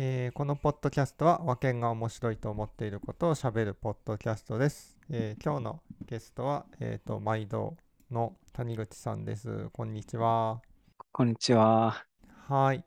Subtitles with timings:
[0.00, 4.96] えーこのポッドキャストは和見が面白いと思っていることをしゃべるポッドキャストです。
[5.10, 7.76] えー今日のゲストは、えー、と毎度
[8.08, 9.68] の谷口さんです。
[9.72, 10.62] こんにちは。
[11.10, 12.04] こんにちは。
[12.46, 12.84] はい。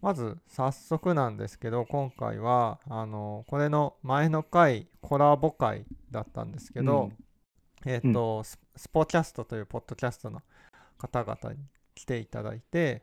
[0.00, 7.10] まず早速なんですけど、今回はあのこれの前の回コラボ会だったんですけど、
[7.84, 10.42] えっ、と、ススポキャストというポッドキャストの
[10.96, 11.64] 方々に
[11.96, 13.02] 来ていただいて、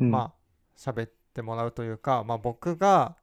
[0.00, 0.34] うんまあ
[0.76, 3.16] 喋ってもらうというか、まあ、僕が、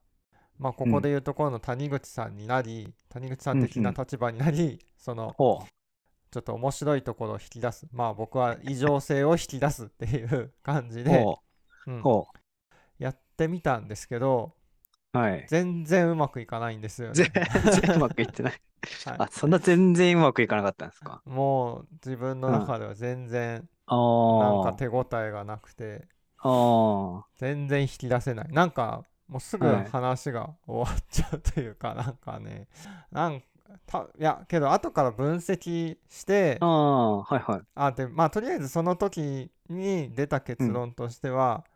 [0.57, 5.65] まあ、ここでいうところの谷口さんになり、谷口さん的な立場になり、そのほ
[6.31, 11.03] ちょっと面白いところを引き出すまあ僕は異常性を引き出すっていう感じう。
[11.03, 11.39] で、ほ
[11.87, 11.91] う。
[11.91, 12.27] うんほ
[12.99, 14.53] やってみたんですけど
[15.13, 15.17] う。
[15.17, 15.45] はい。
[15.49, 17.31] 全然うまくいかないんですよね全。
[17.81, 18.53] 然うまくいってない。
[18.53, 18.61] はい
[19.19, 21.21] あ、そんな全然うまくいかなかったんですか？
[21.25, 23.95] もう自分の中では全然あ
[24.39, 24.73] なんかあ。
[24.73, 26.07] 手応えがなくて
[26.43, 32.67] あ全然引き出せないなんかもうすぐはい話が終わっちゃうというか、 なんかね
[33.11, 33.41] なん
[33.85, 37.19] たいやけど後から分析してあ。
[37.19, 37.61] はいはい。
[37.75, 41.71] あでまあとりあえずその時に出た結論としては、うん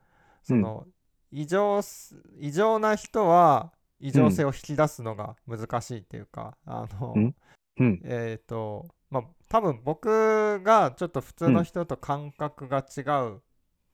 [0.45, 0.85] その
[1.31, 7.35] 異常す異常な人は異常性を引き出すのが難しいっていうか、あの、うん
[7.79, 8.01] うん。
[8.03, 13.41] えっ、とまあ多分僕がちょっと普通の人と感覚が違う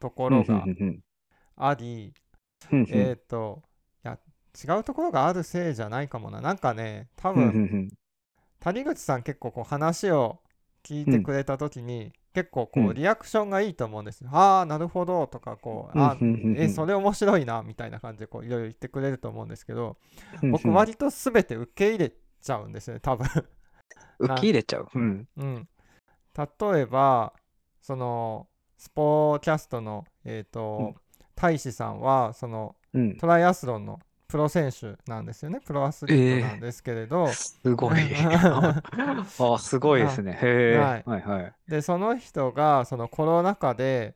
[0.02, 1.00] ところがうん
[1.56, 2.14] あり、
[2.72, 3.64] うんうんえっ、と
[4.04, 4.20] いや
[4.76, 7.90] 違うところがあるせいじゃないかもななんかね多うんうんう分ん
[8.60, 10.40] 谷口さん結構こう話を
[10.84, 14.30] 聞いてくれた時に、結構こううんリアクションがいいと思うんですよ。
[14.32, 19.98] ああなるほどとかこう、あうんうんうんうんえそれ面白いなみたいな感じでこういろいろ言ってくれると思うんですけど
[20.42, 23.28] うん僕割と全て受け入れちゃうんですよね多分。
[24.20, 24.88] 受け入れちゃう。
[24.94, 25.28] うん。
[25.38, 25.68] うん、
[26.38, 27.34] 例えば
[27.82, 28.48] その
[28.82, 30.96] スポーキャストのえっ、と、
[31.36, 33.16] 大使さんはそのうん。
[33.16, 37.94] トライアスロンのプロ選手なんですよねプロアスリートなんですけれど、すごい。
[39.40, 40.32] あ、すごいですね。
[40.42, 40.78] へえ。
[40.80, 41.54] はいはいはい。
[41.68, 44.16] でその人がそのコロナ禍で、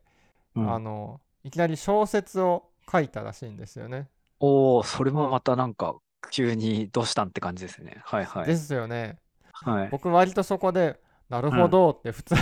[0.56, 4.08] うんあのいきなり小説を書いたらしいんですよね。
[4.40, 5.96] おお、それもまたなんか
[6.32, 8.02] 急にどうしたんって感じですね。
[8.04, 8.48] はいはい。
[8.48, 9.20] ですよね。
[9.54, 9.90] はい。
[9.92, 11.00] 僕割とそこで
[11.30, 12.36] なるほどって普通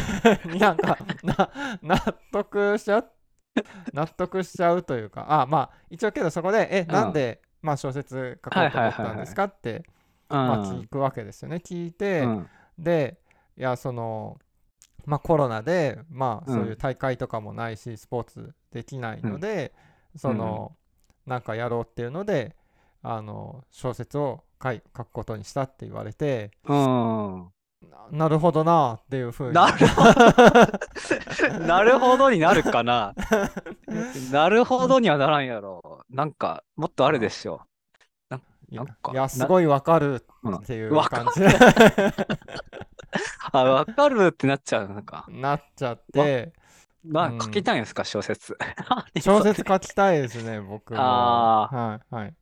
[0.45, 1.49] になんか な
[1.81, 1.99] 納
[2.31, 3.05] 得しちゃう
[3.93, 9.83] 納得しちゃうというかあまあ一応けどそこでえなんで、まあ、小説書こうと思ったんですかって、
[10.29, 11.57] まあ、聞くわけですよね。
[11.57, 12.49] 聞いて、うん。
[12.77, 13.19] で
[13.55, 14.39] いやその
[15.05, 16.55] まあコロナでまあうん。
[16.55, 19.73] そういう大会とかもないし、スポーツできないので、
[20.15, 20.75] その、
[21.25, 22.55] なんかやろうっていうので
[23.01, 27.47] あの小説を書くことにしたって言われてうん。
[28.11, 31.59] ななるほどなっていうふうになるほど。
[31.65, 33.13] なるほどになるかな。
[34.31, 36.03] なるほどにはならんやろ。
[36.09, 37.61] なんか、もっとあるでしょ。
[38.73, 41.43] なんかいやすごいわかるうんっていうわ感じ
[43.51, 44.89] あ、わかるってなっちゃう。
[44.89, 46.53] なんか、なっちゃって
[47.05, 48.57] なうん書きたいんですか、小説。
[49.21, 52.33] 小説書きたいですね僕もあはいはい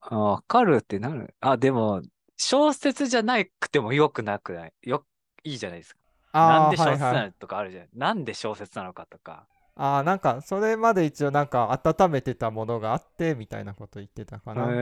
[0.00, 1.34] あわかるってなる。
[1.40, 2.02] あ、でも、
[2.36, 4.72] 小説じゃなくてもよくなくない？
[4.82, 5.04] よ、
[5.44, 6.00] いいじゃないですか。
[6.32, 7.88] なんあで小説なのとかあるじゃん。
[7.94, 9.46] なんで小説なのかとか。
[9.76, 14.66] あーなんかそれまで一応なんか温めてたものがあってみたいなこと言ってたかな。
[14.70, 14.74] へ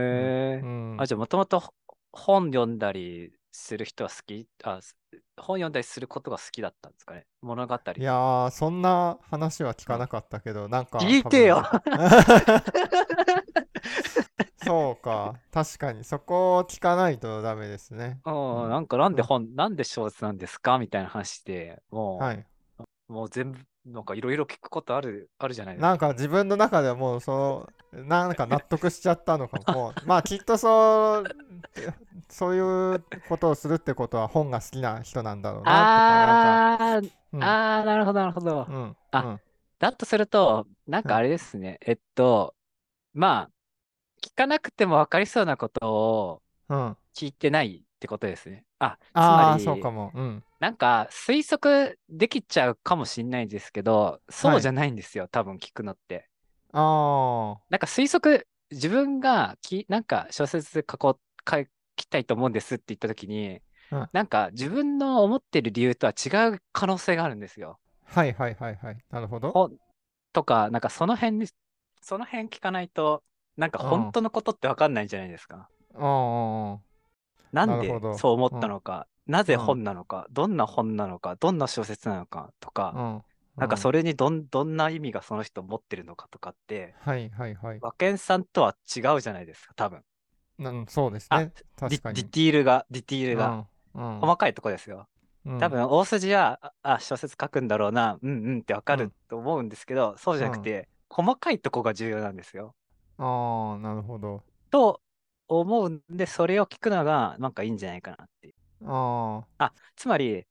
[0.57, 1.63] えうんあ、じゃあもともと
[2.11, 4.47] 本読んだりする人は好き？
[4.63, 4.95] あ、す
[5.35, 7.25] 本読んだりすることが好きだったんですかね？
[7.41, 7.73] 物語。
[7.75, 11.63] いやーそんな話は聞かなかったけどなんか聞いてよ
[14.65, 18.19] そうか確かにそこを聞かないとダメですね。
[18.25, 22.45] うん、なんかなんで本、なんで小説なんですかみたいな話で、もう、はい。
[23.07, 25.89] もう全部、なんかいろいろ聞くことある、あるじゃないですか。
[25.89, 29.93] なんか自分の中ではもうそうなんか納得しちゃったのかも。
[30.05, 31.35] まあきっとそう
[32.29, 32.59] そうい
[32.95, 35.71] うことをするってことは本が好きな人なんだろうな。
[35.71, 38.65] あー、うんあー、なるほど、なるほど。
[38.69, 39.39] うんあうん
[39.79, 41.77] だとすると、なんかあれですね。
[41.81, 42.55] えっと、
[43.13, 43.52] まあ、
[44.23, 48.65] 聞かなくても分かりそうなことをうん、聞いてないってことですね。
[48.79, 50.11] あ、つああまり、そうかも。
[50.15, 50.43] うん。
[50.59, 56.29] なんか推測できちゃうかもしれないですけど、そはいうじゃないんですよ、多分聞くのって。
[56.71, 61.65] あなんか推測、自分がき、なんか小説書こう、書
[61.95, 63.61] きたいと思うんですって言ったときに、
[63.91, 67.79] うんなんか自分の思ってる理由とは違う可能性があるんですよ。
[68.07, 68.97] あはいはいはいはい。
[69.11, 69.51] なるほど。
[69.51, 69.69] ほ
[70.31, 71.47] とか、なんかその辺に、
[72.01, 73.23] その辺聞かないと、
[73.57, 75.69] なんかうん本当のことって分かんないじゃないですか。
[75.95, 76.79] ああ
[77.51, 83.21] なんでそう思ったのか、なぜうん本なのか、どんな本なのか、どんな小説なのかとか、うん
[83.55, 87.79] なんかうんそれにどん、どんな意味がその人持ってるのかとかって、はいはいはい。
[87.81, 90.03] 和健さんとは違うじゃないですか、多分。
[90.57, 91.51] なんそうですあね。
[91.81, 92.27] ディディ。
[92.27, 93.67] ティールが、ディティールが。
[93.93, 95.07] 細かいとこですよ。
[95.45, 102.75] うん多分大筋は、あ、あ小説書くんだろうな、うんうんってわかるうんと思うんですけど、そうじゃなくて、細かいとこが重要なんですよ。
[103.17, 104.43] ああ、なるほど。
[104.69, 105.01] と
[105.47, 108.53] 思うんで、それを聞くのがなんかいいんじゃないかなっていう。
[108.85, 110.45] ああ、つまり、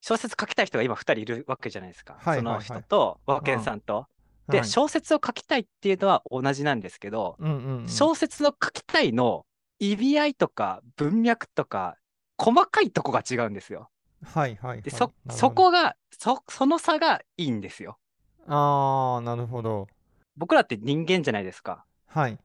[0.00, 2.18] 小説書きたい人が今2人いるわけじゃないですか。
[2.22, 4.06] そのはいはいはい人と和健さんと。
[4.48, 4.52] あ。
[4.52, 7.88] で、はい小説を書きたいっていうのは同じなんですけど、うんうんうん。
[7.88, 9.46] 小説の書きたいの
[9.78, 11.96] 意味合いとか文脈とか
[12.36, 13.90] 細かいとこが違うんですよ。
[14.24, 14.82] はいはいはい。
[14.82, 17.98] で、そ、なるほどそこが、そ、その差がいいんですよ。
[18.46, 19.88] ああ、なるほど。
[20.36, 21.84] 僕らって人間じゃないですか。
[22.12, 22.38] はい。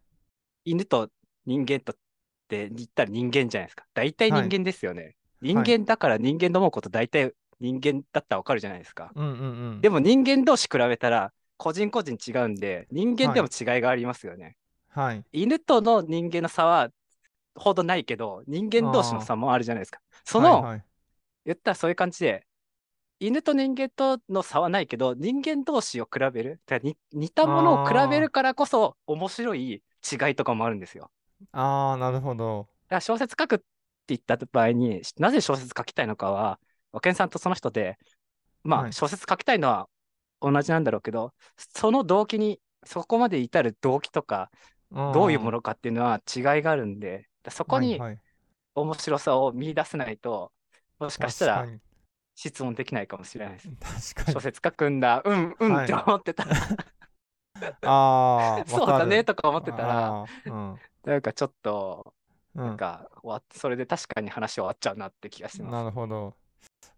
[0.65, 1.09] 犬と
[1.45, 1.95] 人間とっ
[2.47, 3.85] て言ったら人間じゃないですか。
[3.93, 5.15] 大体人間ですよね。
[5.41, 9.11] 人はい間だから人間の思うこと大体人間だったらわかるじゃないですか。
[9.15, 9.81] うんうんうん。
[9.81, 14.55] でも人間同士比べたら個人個人違うんで、人間でも違いがありますよね。
[14.89, 15.23] はい。
[15.31, 16.89] 犬との人間の差は
[17.55, 19.99] ほどないけど、人間同士の差もあるじゃないですか。
[20.23, 20.83] その、はいはい
[21.47, 22.45] 言ったらそういう感じで、
[23.19, 26.61] 犬と人間との差はないけど、人間同士を比べる、
[27.13, 31.11] 似たものを比べるからこそ面白い違いとかもあるんですよ。
[31.51, 32.69] ああ、なるほど。
[32.87, 33.65] だから小説書くって
[34.09, 36.59] 言った場合に、なぜ小説書きたいのかは、
[36.91, 37.97] 和健さんとその人で、
[38.63, 38.89] まはい。
[38.89, 39.89] あ小説書きたいのは
[40.41, 44.51] 同じなんだろうけど、その動機に、そこまで至る動機とか、
[45.11, 48.19] どういうものかっていうのは違いがあるんで、そこにはいはい。
[48.75, 50.53] 面白さを見出せないと、
[50.99, 51.69] もしかしたら
[52.37, 53.67] 質問できないかもしれないです。
[53.67, 54.33] に確かに。
[54.35, 56.55] 小説書くんだ、うんうんはいって思ってたら、
[57.81, 60.25] ああ、 そうだねとか思思ってたら、
[61.03, 62.13] なんかちょっと、
[62.53, 62.61] うん。
[62.61, 62.67] うん。
[62.69, 65.71] なんか終わっそれで確かに話終わっちゃうなって気がします。
[65.71, 66.35] なるほど。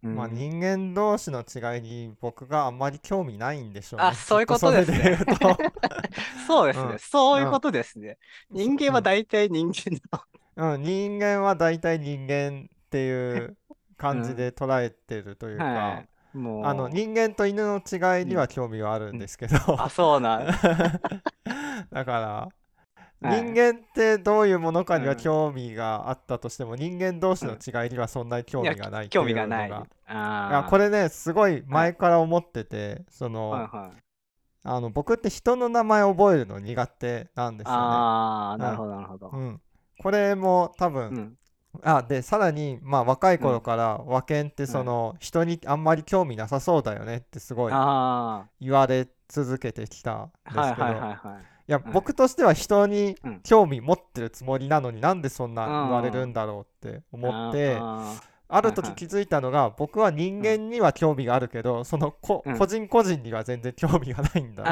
[0.02, 4.06] うんまあ人間同士の違いに僕があんまり興味ないんでしょうね。
[4.06, 5.56] あそういうことですねそうと
[6.46, 8.18] そうですね、うんそういうことですね。
[8.50, 9.98] 人間は大体人間
[10.56, 13.56] の、うん、人間は大体人間っていう
[14.00, 16.04] 感じで捉えてるというか、は
[16.34, 16.38] い。
[16.38, 20.46] もう、あの人間と犬の違いには興味はあるんですけど、あ、そうなん。
[21.92, 22.48] だから
[23.20, 23.42] はい。
[23.42, 25.18] 人間ってどういうものかにはうん。
[25.18, 29.68] 興味があったとしても、人間同士の違いにはそんなに興味がないっていう興味がない。
[29.68, 34.00] のがあいやこれねすごい前から思ってて、その、はいはい、
[34.62, 37.78] あの僕って人の名前覚えるの苦手なんですよね。
[37.80, 39.30] ああ、なるほど、なるほど。
[39.30, 39.36] う。
[39.36, 39.60] ん、
[39.98, 41.36] これも多分、うん。
[41.82, 51.42] あでさらにまあ若い頃から和犬ってその、人にあんまり興味なさそうだよねってすごいあ言われ続けてきたんですあ、けど、はいはいはいはい。
[51.68, 53.40] いやはい僕としては人にうん。
[53.42, 64.54] 興味持ってるつもりなのになんでそんな言われるんだろうって思ってあある時気づいたのが僕は人間には興味があるけどそのこうん個人個人には全然興味がないんー。
[64.54, 64.64] だ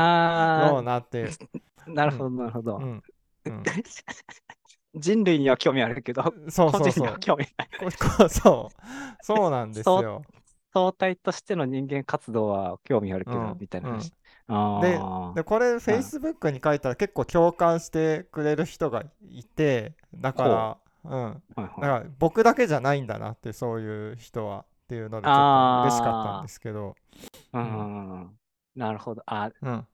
[0.71, 1.37] ろうあなって、ー、
[1.95, 2.77] なるほど、なるほど。
[2.77, 3.03] うん。
[3.47, 3.63] うん
[4.95, 6.69] 人類には興味あるけど、そうそうそう。
[6.69, 7.69] 個人には興味ない。
[8.31, 9.25] そう。
[9.25, 10.25] そうなんですよ。
[10.73, 13.59] 相対としての人間活動は興味あるけど、うん。
[13.61, 14.13] みたいな話。
[14.79, 21.17] であでこれ Facebook に書いたら結構共感してくれる人がいてだから、う。
[21.17, 21.43] ん、
[21.81, 21.99] だかはい。
[22.01, 26.97] ら僕だけじゃないんだなってそういう人はっていうのでちょっと嬉しかったんですけど、
[27.53, 28.39] うん、
[28.75, 29.23] なるほど。
[29.27, 29.87] あ、うん。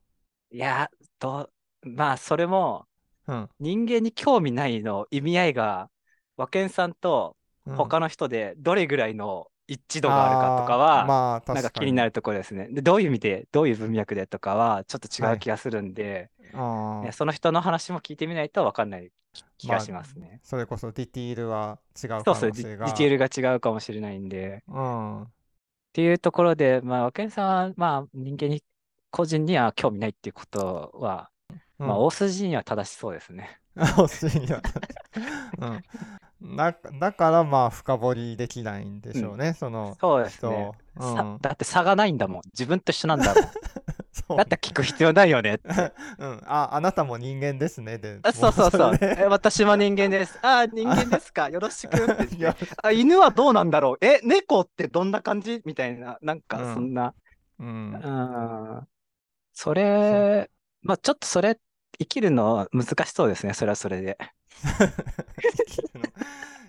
[0.50, 1.50] いや、ど
[1.84, 2.88] う、まあ、それも、
[3.26, 5.90] うん人間に興味ないの意味合いが、
[6.36, 12.68] 和健さんとうん、他の人でどれぐらいの一致度があるかとかあーは、まあなんか気になるところですね。
[12.70, 20.40] で、どういう意味で、どういう文脈でとかは、ちょっと違う気がするんで、あーねその人の話も聞いてみないと分かんない気気まあがしますね。
[20.42, 24.62] それこそディティールは違う可そうそう、ディ能性がディテールが違うかもしれないんで。
[24.68, 25.26] うんっ
[25.92, 28.62] ていうところで、まあ、和健さんは、まあ、人間に、
[29.10, 31.30] 個人には興味ないっていうことは、
[31.78, 33.58] うんまあ、大筋には正しそうですね。
[33.98, 34.60] お尻には
[36.40, 40.70] うん、だだからまあ深掘りできないんでしょうね、そのそうですね。
[40.96, 42.42] 人、うさん、だって差がないんだもん。
[42.52, 43.44] 自分と一緒なんだもん。
[44.12, 45.68] そうだって聞く必要ないよねって。
[46.18, 48.98] うん、ああなたも人間ですねであそうそうそう。
[49.00, 50.38] え私も人間です。
[50.40, 51.48] あ、人間ですか。
[51.50, 52.16] よろしく
[52.82, 54.04] あ、犬はどうなんだろう。
[54.04, 55.62] え、猫ってどんな感じ？
[55.64, 56.18] みたいな。
[56.22, 57.12] なんか、うんそんな。
[57.58, 57.70] うんう
[58.80, 58.88] ん。
[59.52, 60.50] それ、
[60.84, 61.58] まあちょっとそれ、
[61.98, 63.54] 生きるの難しそうですね。
[63.54, 64.18] それはそれで。
[64.62, 66.02] 生きるの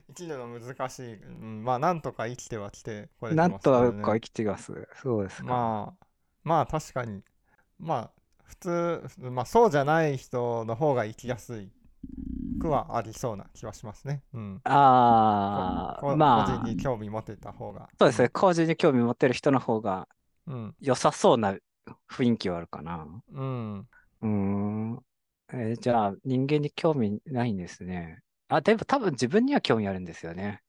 [0.08, 4.74] 生きるの難しい、うん、まあなんとか生きてはきてこれてなんとか生きてます。
[5.02, 5.48] そうですか。
[5.48, 6.06] まあ
[6.44, 7.22] まあ確かに
[7.80, 8.12] まあ
[8.44, 11.70] 普通まあそうじゃない人の方が生きやすい
[12.62, 18.30] くはありそうな気はしますねうんああ、まあ人に、興味持てた方がそうですね。
[18.30, 20.08] 個人に興味持ってる人の方が
[20.48, 20.76] うん。
[20.80, 21.56] 良さそうな
[22.10, 23.08] 雰囲気はあるかな。
[23.34, 23.88] うん。
[24.22, 25.04] うーん。
[25.54, 28.20] えーじゃあ、人間に興味ないんですね。
[28.48, 30.62] あ、でも多分自分には興味あるんですよね。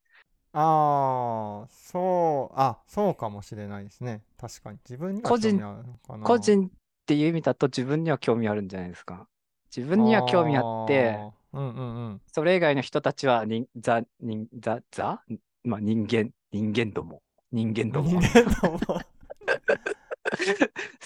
[0.53, 4.23] ああ、そう、あ、そうかもしれないですね。
[4.38, 4.79] 確かに。
[4.85, 6.26] 自分には個人興味あるのかな。
[6.26, 6.71] 個人っ
[7.07, 9.29] ていう意味だと自分には興味あるんじゃないですか。
[9.75, 11.19] 自分には興味あって、
[11.53, 12.21] うんうんうん。
[12.33, 15.23] それ以外の人たちは人、ザ、人、ザ、ザ
[15.65, 17.23] まあ人間、人間ども。
[17.53, 18.21] 人間ども。
[18.21, 19.00] 人間ども。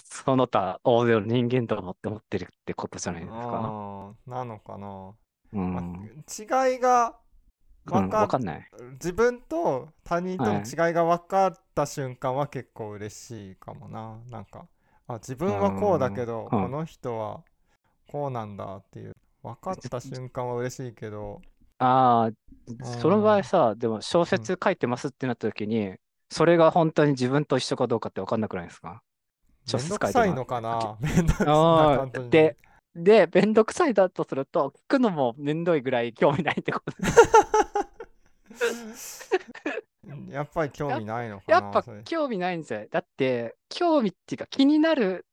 [0.05, 4.15] その他大勢の人間どもって思ってるってことじゃないですか。
[4.27, 5.15] なのかな。
[5.53, 5.75] うん。
[5.75, 7.17] まあ違いが
[7.87, 8.71] うん、分かわかんない。
[8.93, 14.19] 自分と他人との違いが分かった瞬間は結構嬉しいかもな。
[14.31, 14.69] なんか、
[15.07, 17.43] あ、自分はこうだけど、うんこの人は
[18.07, 19.17] こうなんだっていう。
[19.43, 21.41] 分かった瞬間は嬉しいけど、
[21.79, 22.31] あ
[22.69, 25.97] あ、んその場合さ、でも小説書いてますってなった時に、
[26.31, 29.03] それが本当に自分と一緒かどうかって分かんなくないですか？
[29.79, 30.97] 書くさいのかな？
[31.01, 32.31] めんどくさい。
[32.31, 32.57] で、
[32.95, 36.93] で、めんどくさいだとすると、聞くのもめんどいぐらい興味ないってこと。
[40.29, 41.55] やっぱり興味ないのかな。
[41.55, 42.87] やっぱ興味ないんですよ。
[42.91, 45.27] だって、興味っていうか気になる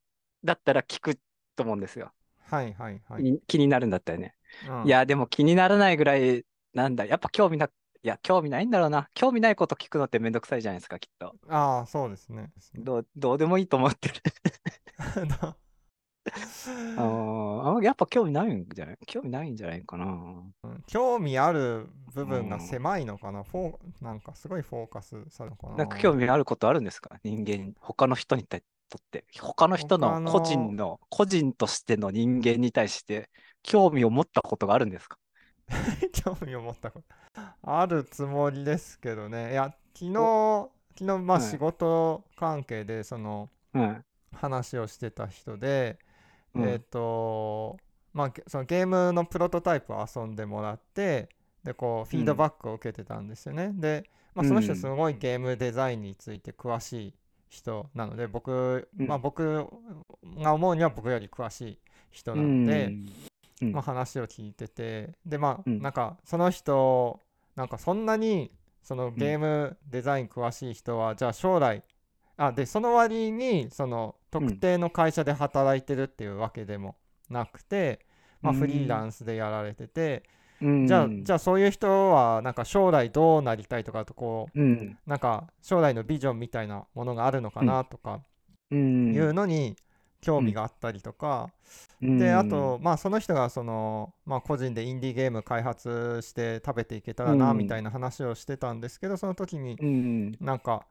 [0.43, 1.19] だったら聞く
[1.55, 2.11] と思うんですよ。
[2.45, 3.23] はいはいはい。
[3.23, 4.35] に気になるんだったらね。
[4.69, 7.69] うんいや、でも気にならないぐらい、なんだ、やっぱ興味な、
[8.03, 9.09] いや、興味ないんだろうな。
[9.13, 11.35] 興味ないこと聞くのってめんどくさいじゃないですか、きっと。
[11.49, 12.51] ああ、そうですね。
[12.75, 14.15] どう、どうでもいいと思ってる。
[16.97, 18.97] あーあ、やっぱ興味ないんじゃない？
[19.05, 20.05] 興味ないんじゃないかな。
[20.05, 20.53] うん
[20.87, 25.77] 興味ある部分が狭いのかな、フォーなんかすごいフォーカスされるのかな？
[25.79, 27.19] なんか興味あることあるんですか？
[27.23, 29.25] 人間、他の人に対とって。
[29.41, 33.29] 他の人の個人の、個人としての人間に対して
[33.63, 35.17] 興味を持ったことがあるんですか？
[36.13, 37.05] 興味を持ったこと
[37.63, 39.51] あるつもりですけどね。
[39.51, 41.47] いや昨日昨日まあはい。
[41.47, 44.03] 仕事関係でそのうん。
[44.33, 45.97] 話をしてた人で、
[46.53, 46.63] うん。
[46.65, 47.77] えっ、と
[48.13, 51.29] まあげそのゲームのプロトタイプを遊んでもらって
[51.63, 54.77] でこうフィードバックを受けてたんですよね、で、まあ、その人うん。
[54.77, 57.13] すごいゲームデザインについて詳しい
[57.49, 59.07] 人なので僕、うん。
[59.07, 59.67] まあ、僕
[60.37, 61.79] が思うには僕より詳しい
[62.11, 62.93] 人なので、
[63.61, 63.71] うん。
[63.71, 65.81] まあ、話を聞いててでまあ、うん。
[65.81, 67.19] なんかその人
[67.57, 68.51] なんかそんなに
[68.83, 71.83] そのゲームデザイン詳しい人は、じゃあ将来
[72.37, 76.95] あでその割にその特定の会社で働いてるっていうわけでも
[77.29, 78.05] なくて、
[78.41, 78.59] まあ、うん。
[78.59, 80.23] フリーランスでやられてて、
[80.61, 80.87] うん。
[80.87, 84.97] じゃあじゃあそういう人はなんか将来どうなりたいとかとこううん。
[85.07, 88.21] なんか将来のビジョンみたいなものがあるのかなとか
[88.69, 89.13] うん。
[89.15, 89.75] いうのに
[90.21, 91.49] 興味があったりとか、
[92.01, 92.17] うん。
[92.17, 100.39] であと、まあ、その人がその、まあ、個人でインディーゲーム開発して食べていけたらなうんみたいな話をしてたんですけど、その時にうん。
[100.41, 100.85] なんか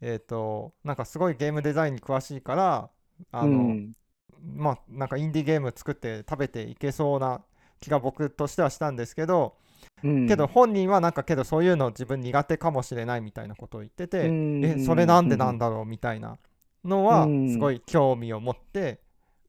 [0.00, 2.90] えっ、となんかすごいゲームデザインに詳しいから
[3.32, 3.94] あの、うん。
[4.42, 7.42] まあなんかインディーゲーム作って食べていけそうな
[7.80, 9.56] 気が僕としてはしたんですけど、
[10.02, 10.26] うん。
[10.26, 14.62] けど本人はなんかけどそういうの自分苦手かもしれないみたいなことを言ってて、うん。
[14.62, 16.38] えそれなんでなんだろうみたいな
[16.86, 17.50] のはうん。
[17.50, 19.00] すごい興味を持って、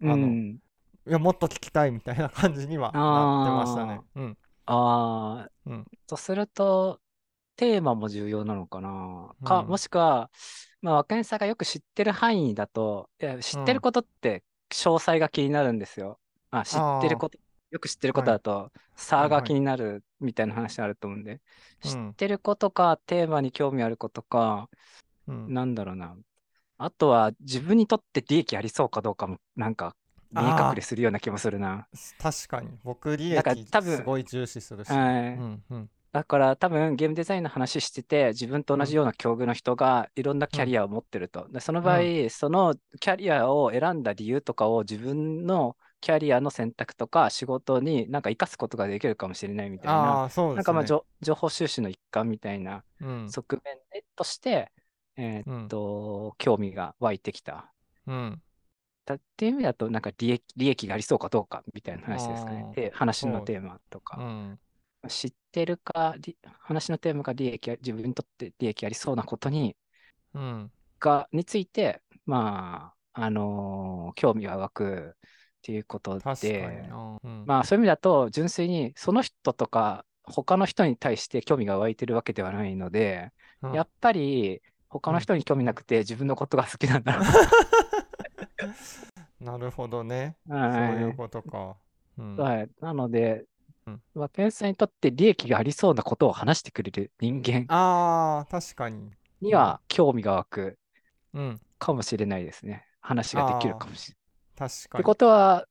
[0.02, 0.60] あのうん。
[1.08, 4.02] いやもっと聞きたいみたいな感じにはなってましたね。
[4.16, 4.38] うん。
[4.66, 5.88] ああ、うん。
[6.08, 7.02] とすると、
[7.58, 9.36] テーマも重要なのかな。
[9.44, 9.70] か、うん。
[9.70, 10.32] もしくは、
[10.82, 16.20] まあ、若根さんがよく知ってる範囲だと、いや知ってることって詳細が気になるんですよ。
[16.52, 17.40] あ、知ってること、
[17.72, 21.42] よく知ってることだと、差が気になるみたいな話あると思うんで、うん。
[21.82, 24.70] 知ってることか、テーマに興味あることか、
[25.28, 25.54] うん。
[25.54, 26.18] なんだろうな。
[26.78, 29.96] あとは、自分にとって利益ありそうかどうかも、なんか、
[30.32, 31.88] 見え隠れするような気もするな。
[32.20, 34.90] 確かに僕利益すごい重視するし。
[36.12, 41.48] だから多分ゲームデザインの話してて自分と同じような境遇の人がいろんなキャリアを持ってると。
[41.50, 50.28] でその場合、そのキャリアを選んだ理由とかを自分のキャリアの選択とか仕事になんか生かすことができるかもしれないみたいな。
[50.28, 50.56] ね。
[50.56, 54.72] なんかまあ情情報収集の一環みたいなうん側面でとして、
[55.18, 57.74] えーっと、興味が湧いてきた。
[58.06, 58.42] うん。
[59.06, 62.72] だっていう意味だと、なんか利益利益がありそうかどうかみたいな話ですかね。
[62.76, 64.18] で、話のテーマとか。
[64.18, 64.24] う。
[64.24, 64.60] ん。
[65.10, 69.76] 知ってるか、り話のテーマが利益あ、自分にとって利益ありそうなことに、
[70.34, 70.72] うん。
[71.00, 75.20] が、について、まあ、あのー興味が湧くっ
[75.62, 76.26] ていうことで。
[77.24, 77.46] うん。
[77.46, 83.32] まあ、そういう意味だと、純粋にその人とか、他の人に対して興味が湧いてるわけではないので、
[83.62, 83.74] うん。
[83.74, 87.24] やっぱり、他の人に興味なくて自分のことが好きなんだろ
[89.40, 90.36] なるほどね。
[90.48, 90.50] う。
[90.50, 91.76] そうはいいうことか。
[92.18, 92.70] うんはい。
[92.82, 93.46] なので
[93.86, 99.12] うん、まあ、ペンさんにとって利益がありそうなことを話してくれる人間ああ確かに。
[99.40, 100.78] には興味が湧く。
[101.34, 102.86] うんかもしれないですね。
[103.00, 104.16] 話ができるかもしれ
[104.60, 104.70] ない。
[104.70, 105.04] って確かに。
[105.04, 105.68] ことは、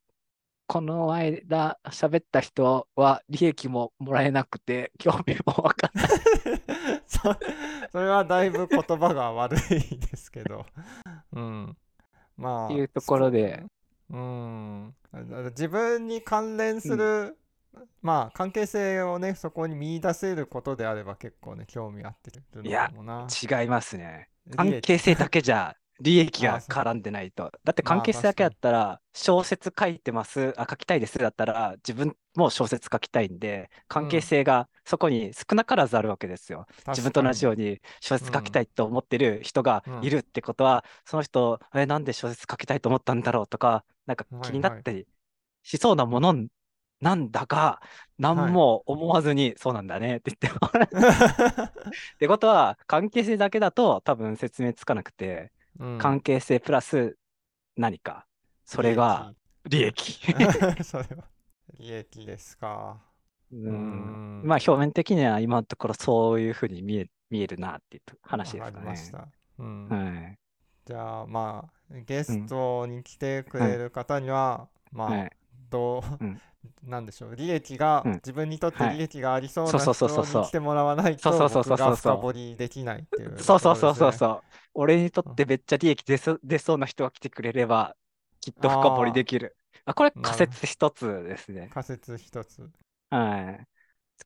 [0.69, 6.09] この間喋った人は利益ももらえなくて、興味もわかんない。
[7.07, 7.19] そ
[7.93, 10.67] それはだいぶ言葉が悪いですけど。
[11.33, 11.77] うん。
[12.37, 12.73] まあ。
[12.73, 13.65] いうところで
[14.11, 14.21] そう。
[14.21, 14.95] うん。
[15.51, 17.39] 自分に関連する、
[18.03, 23.27] まあ関係性をね、そこに見出せることであれば結構ね、興味あってるのかもな。
[23.31, 24.31] 違いますね。
[24.47, 27.51] 利 関益係性だけじゃ利益が絡んでないと。
[27.65, 36.67] だってまあ関係性だけだったら、小説書いてます、あ、書きたいですだったら、自分も小説書きたいんで、関係性がそこに少なからずあるわけですよ。
[36.89, 45.07] 自分と同じように小説書きたいと思ってる人がいるってことは、その人、え、なんで小説書きたいと思ったんだろうとか、なんか気になったり
[45.63, 46.35] しそうなもの
[47.01, 47.81] なんだが、
[48.19, 50.71] 何も思わずに、そうなんだねって言っても。
[52.17, 55.56] ってことは、関係性だけだと多分説明つかなくて、うん
[55.99, 57.17] 関係性プラス
[57.77, 58.27] 何か、
[58.65, 59.33] それが
[59.69, 60.21] 利益。
[60.35, 60.85] 利益。
[60.85, 61.25] それは。
[61.79, 63.01] 利益ですか。
[63.53, 64.43] ううん。
[64.43, 68.73] んまあ表面的には今のところそういうふうに見え見えるなっていう話ですかね。
[68.73, 69.11] わかりまし。
[69.11, 69.29] た。
[69.59, 69.89] うん。
[69.89, 70.39] はい。
[70.85, 75.33] じゃあまあゲストに来てくれる方には、まあ、はい
[75.71, 76.41] どう、うん。
[76.83, 78.13] なんでしょう利益が、うん。
[78.15, 78.97] 自分にとってはい。
[78.97, 81.89] 利益がありそうな人に来てもらわないとそうそうそうそうそう。
[81.91, 84.09] 僕が深掘りできないっていうそうそうそうそう。
[84.11, 84.43] うそう。
[84.75, 87.97] 俺にとってめっちゃ利益出そ出そうな人が来てくれれば、
[88.41, 89.57] きっと深掘りできる。
[89.85, 91.71] あ、これ仮説一つですね。
[91.73, 92.69] 仮説一つ。
[93.11, 93.67] はい。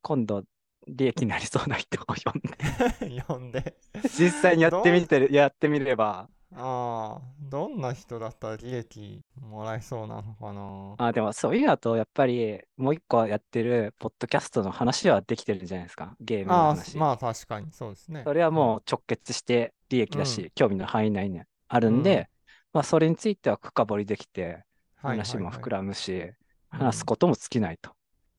[0.03, 0.45] 今度、
[0.89, 3.77] 利益になりそうな人を呼んで、 読んで。
[4.19, 10.95] 実際にやってみてる、やってみれば、ああどんな人だったら利益もらえそうなのかな？
[10.99, 16.17] あ、でもそういうのだと、やっぱりもう一個やってるポッドキャストの話はできてるんじゃないですか。
[16.21, 16.97] ゲームのああ話。
[16.97, 22.27] まあ確かにそうですねそれはもう直結して利益だし、う興味の範囲内にあるんで、うん
[22.73, 24.65] まあそれについては深掘りできて、
[24.97, 26.35] はい話も膨らむし、うん
[26.71, 27.93] 話すことも尽きないと。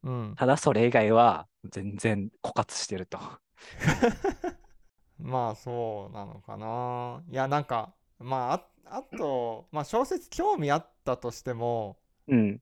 [0.03, 3.19] うんただそれ以外は全然枯渇してると。
[5.19, 7.21] まあそうなのかな。
[7.29, 12.61] いやなんかまあああと、まあ、小説興味あったとしてもうん。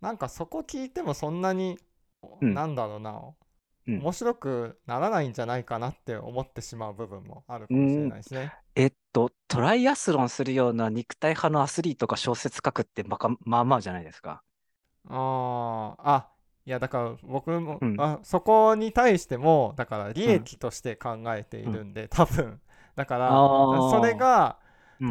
[0.00, 1.78] なんかそこ聞いてもそんなに、
[2.40, 2.54] うん。
[2.54, 3.20] なんだろうな、
[3.86, 3.98] うん。
[4.00, 8.52] 面白くならないんじゃないかなって思ってしまう部分もあるかもしれないですね。
[8.74, 14.42] えっと、トライアスロンするような肉体派のアスリートが小説書くってまかまあまあじゃないですか。
[15.08, 15.94] あー。
[15.98, 16.28] あ
[16.64, 18.00] いやだから僕も、うん。
[18.00, 22.60] あそこに対してもだから利益として考えているんで、多分。
[22.96, 24.61] だからそれがうん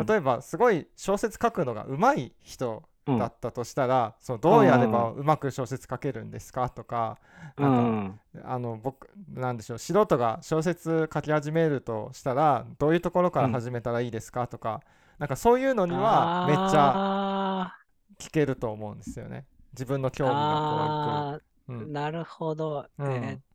[0.06, 3.17] 例えばすごい小説書くのが上手い人うん。
[3.17, 7.17] だったとしたら、そうどうやればうまく小説書けるんですかとか
[7.58, 8.19] うなんかん。
[8.43, 14.82] あの僕なんでしょう素人が小説書き始めるとしたらどういうところから始めたらいいですかとか、
[15.17, 17.75] なんかそういうのにはめっちゃゃ
[18.19, 19.45] 聞けると思うんですよね。
[19.73, 22.88] 自分の興味がこあういく、なるほど。
[22.99, 23.12] うん。
[23.12, 23.51] えー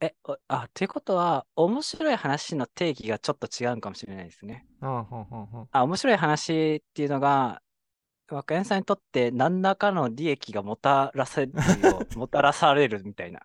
[0.00, 4.66] え、おあ、ということは、面白い話の定義がちょっと違うのかもしれないですね。
[4.80, 5.68] うんうんうんうん。
[5.72, 7.62] あ、面白い話っていうのが、
[8.28, 13.40] 若柳さんにとって何らかの利益がもたらせるよ もたらされるみたいな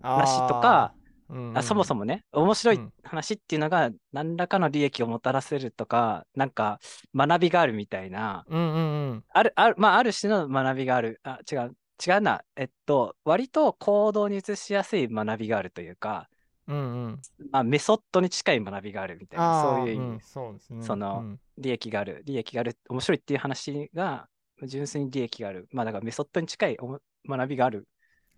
[0.00, 1.56] 話とか、あー、うん。
[1.56, 2.92] あそもそももね、面白いうん。
[3.04, 6.80] 話っていうのが何らかの利益をもたらせるとか、なんか
[7.14, 9.24] 学びがあるみたいな、うんうんうん。
[9.32, 11.20] ある、ある、まあ、ある種の学びがある。
[11.22, 12.44] あ、違う、違うな。
[12.56, 16.28] えっと、割と行動に移しやすい学びがあるというか、
[16.66, 17.20] うんうん。
[17.50, 20.80] まあ、メソッドに近い学びがあるみたいな、あそういう意味でーん、そうですね。
[20.86, 21.40] そのうん。
[21.58, 24.28] 利益がある、利益がある、面白いっていう話が、
[24.62, 25.68] 純粋に利益がある。
[25.72, 26.76] まあ、だからメソッドに近い
[27.28, 27.86] 学びがある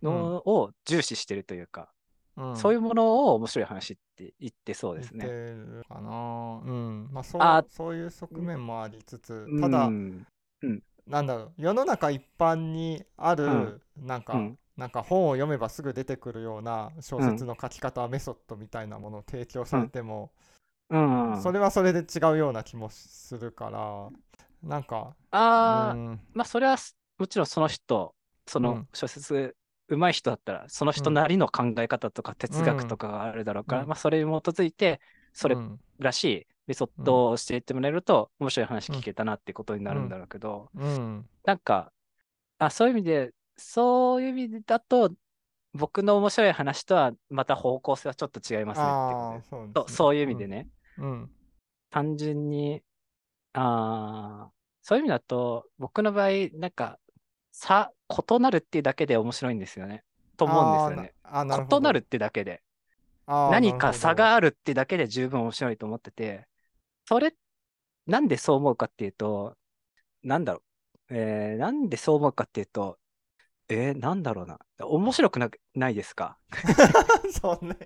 [0.03, 1.93] のを重視してるというか、
[2.37, 2.55] うん。
[2.57, 5.27] そういうものを面白い話って言ってそうですね。
[5.27, 6.61] るかな。
[6.65, 7.09] うん。
[7.13, 10.27] まあそうあそういう側面もありつつうただ、ん
[11.07, 13.81] なんだろう世の中一般にある、うん。
[13.97, 14.59] なんか、うん。
[14.77, 20.33] なんか本を読めばすぐ出てくるような小説の書き方、メソッドみたいなものを提供されても、
[20.91, 21.43] うん。
[21.43, 24.11] それはそれで違うような気もするから
[24.63, 26.21] なんかああ、うん。
[26.35, 28.15] まあ、それはすもちろんその人、
[28.47, 28.89] そうのん。
[28.93, 29.57] 小説
[29.89, 33.89] 上手い人だったら、その人なりの考え方とか哲学とかがあるだろうから、うん。
[33.89, 35.01] まあ、それに基づいて、
[35.33, 41.29] それうんらしいメソッドをしていってもらえると、面白い話聞けたなってことになるんだろうけど、うん。
[41.45, 41.93] なんか、
[42.59, 45.11] あ、そういう意味で、そういう意味だと、
[45.75, 51.31] 僕の面白い話とはまた方向性はちょっと違いますねってそういう意味でね、うん。
[51.91, 52.83] 単純に、
[53.53, 54.51] ああ、
[54.83, 56.99] そういう意味だと、僕の場合、なんか、
[57.53, 60.03] 差、異なるっていうだけで面白いんですよね。
[60.37, 61.15] と思うんですよね。
[61.71, 62.63] 異なるってだけで。
[63.27, 66.47] 何か差があるってだけで十分面白いと思ってて、
[67.07, 67.35] それ
[68.07, 69.57] なんでそう思うかっていうと、
[70.23, 70.63] なんだろう。
[71.15, 72.99] えーなんでそう思うかっていうと、
[73.69, 74.59] えーなんだろうな。
[74.81, 76.39] 面白くなないですか？
[77.41, 77.77] そうね。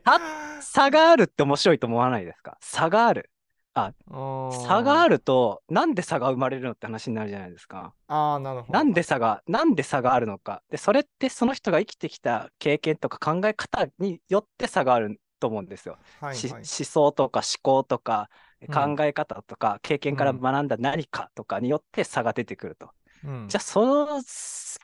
[0.61, 2.59] 差があるって面白いと思わないですか？
[2.61, 3.31] 差がある。
[3.75, 5.17] 差がある。
[5.17, 7.95] ると、なんで差が生まれるのって話になるじゃないですか。
[8.09, 8.73] ああ、なるほど。
[8.73, 10.63] なんで差が、なんで差があるのか。
[10.71, 15.97] で、それってその人が生きてきた経験とか考え方によって差があると思うんですよ。
[16.21, 22.91] しはいはい思想とか思考とかうん考え方とか経験から学んだ何かとかによって差が出てくると。
[23.25, 23.49] うん。
[23.49, 24.23] じゃあその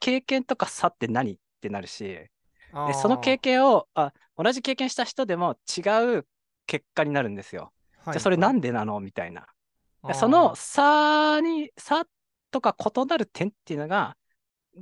[0.00, 2.30] 経験とか差って何ってなるし、
[2.72, 6.26] あでその経ー験をあ、同じ経験した人でも違う
[6.66, 7.72] 結果になるんですよ。
[8.10, 9.46] じゃあそれなんでなのみたいな。
[10.06, 12.06] でその差に、差
[12.50, 14.16] とか異なる点っていうのが、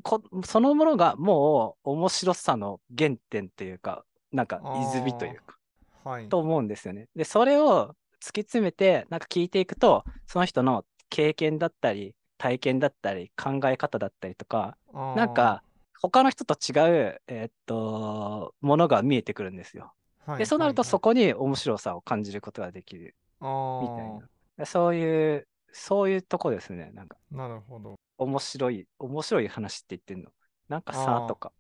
[0.02, 5.56] こそのものがもう面白さの原点というか、なんか泉というか、
[6.04, 6.28] はい。
[6.28, 7.08] と思うんですよね。
[7.16, 14.78] で、それを突き詰めて、なんか聞いていくと、その人の経験だったり、体験だったり、考え方だったりとか、
[15.14, 15.62] なんか
[16.00, 16.72] 他の人と違
[17.10, 19.92] う、えーっと、ものが見えてくるんですよ。
[20.24, 24.28] はいで、そうなるとはいそこに面白さを感じることができるはいみたいな。
[24.56, 26.92] でそういう、そういうとこですね。
[26.94, 27.94] なんかなるほど。
[28.16, 30.30] 面白い、面白い話って言ってんの。
[30.70, 31.52] なんかさとか。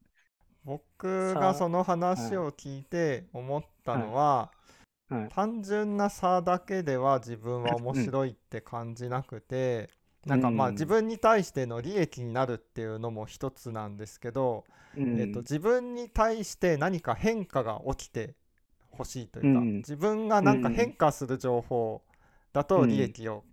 [0.64, 4.50] 僕さがその話を聞いて思ったのは、は
[5.10, 9.90] い単純な差だけでは自分は面白いって感じなくて、
[10.26, 14.64] なんかまあうん自分に対しての利益になるっていうのも一つなんですけど、
[14.96, 18.34] うんえっと、自分に対して何か変化が起きて
[18.90, 22.02] ほしいというか、うん自分がなんか変化する情報
[22.52, 23.44] だと利益を、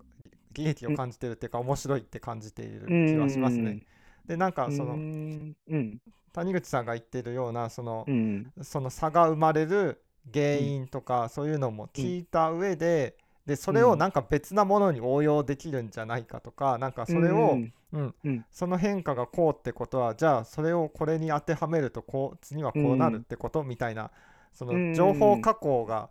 [0.54, 3.80] 利益を感じてるっていうか面白いって感じている気はしますね。
[4.26, 4.78] でなんかうん。
[4.78, 5.56] そのうん。
[5.68, 6.02] うん。
[6.34, 8.54] 谷口さんが言ってるようなそのうん。
[8.62, 10.04] その差が生まれる
[10.34, 17.60] 原因とかそういうのも聞いた上で、でそれをなんか別なものに応用できるんじゃないかとか、なんかそれを、
[17.92, 18.16] うん
[18.52, 24.12] その変化がこうってことはじゃあそれをこれに当てはめるとこう次はこうなるってこと、みたいな
[24.54, 26.10] その情報加工が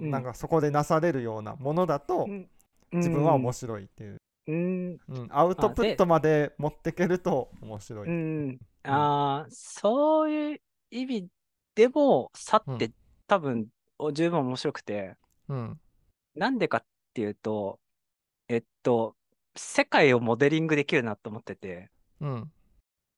[0.00, 0.10] うん。
[0.10, 2.48] なんかそこでなされるようなものだとうん。
[2.92, 4.98] 自分は面白いっていう、うん。
[5.08, 8.08] うん、アウトプットまで持ってけると面白い。
[8.08, 8.10] う。
[8.10, 8.58] ん。
[8.84, 11.28] ああ、そういう意味
[11.74, 12.90] でも、差って
[13.26, 15.16] 多分お十分面白くて、
[15.48, 15.80] うん。
[16.34, 17.78] なんでかっていうと、
[18.48, 19.16] えっと、
[19.56, 22.52] 世界をモデリングできるなと思ってて、うん。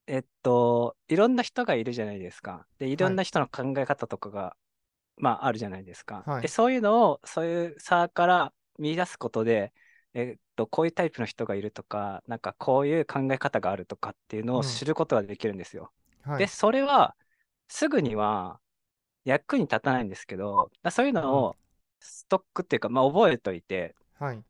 [0.06, 2.66] えっと、いろんな人がいるじゃないですか。
[2.78, 4.56] で、いろんな人の考え方とかが、
[5.16, 6.24] まあ、あるじゃないですか。
[6.26, 6.42] はい。
[6.42, 9.72] で、そういうのを、そういう差から見出すことで、
[10.12, 14.62] えっと、こういうタイプの人がいるとか、なんかこういう考え方があるとかっていうのをうん。
[14.64, 15.90] 知ることができるんですよ。
[16.22, 16.38] はい。
[16.40, 17.16] で、それは、
[17.68, 18.60] すぐには
[19.24, 21.56] 役に立たないんですけど、だそういうのを
[22.00, 24.44] ストックっていうか、まあ、覚えといて、はい。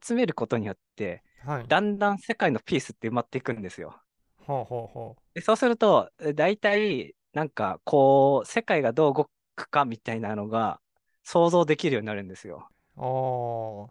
[0.00, 1.66] 集めることによって、はい。
[1.66, 4.00] だんだん世界のピースって埋まっていくんですよ。
[4.46, 10.80] ほうほうほでそうすると、え大体、なんか、こう、世界がどう動くかみたいなのが
[11.24, 12.68] 想像できるようになるんですよ。
[12.96, 13.86] うあ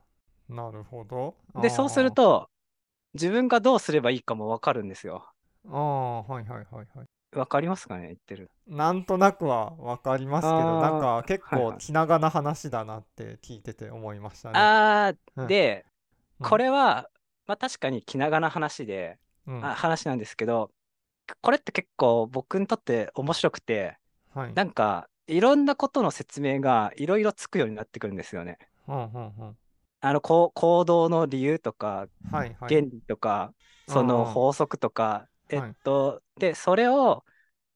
[0.52, 1.36] あなるほど。
[1.56, 2.50] で、そうすると、
[3.14, 5.30] 自分がどうすればいいかもわかるんですよ。
[5.66, 6.32] あーあー。
[6.32, 8.52] はいはいはいはいわかりますかね言ってる。
[8.68, 14.58] なんとなくは分かりますけどなんか結構気長な話だなって聞いてて思いましたね。
[14.62, 15.48] あー、うん。
[15.48, 15.86] で、
[16.42, 16.48] うん。
[16.50, 17.10] これは、
[17.46, 19.62] まあ確かに気長な話で、うん。
[19.62, 20.72] あ話なんですけど、
[21.42, 23.98] これって結構僕にとって面白くて、
[24.34, 24.54] はい。
[24.56, 28.60] なんか、いろんなことの説明がいろいろつくようになってくるんですよね。
[28.88, 29.58] うんうんうん。
[30.00, 32.78] あの、こう行動の理由とか、はいはい。
[32.78, 33.54] 原理とか、
[33.86, 37.26] その法則とか、えっはいと、で、それを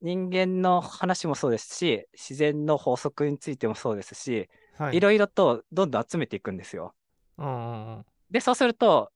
[0.00, 4.98] 人間の話もそうですし、自然の法則についてもそうですし、はい。
[4.98, 6.94] いろいろとどんどん集めていくんですよ。
[8.30, 9.12] で、そうすると、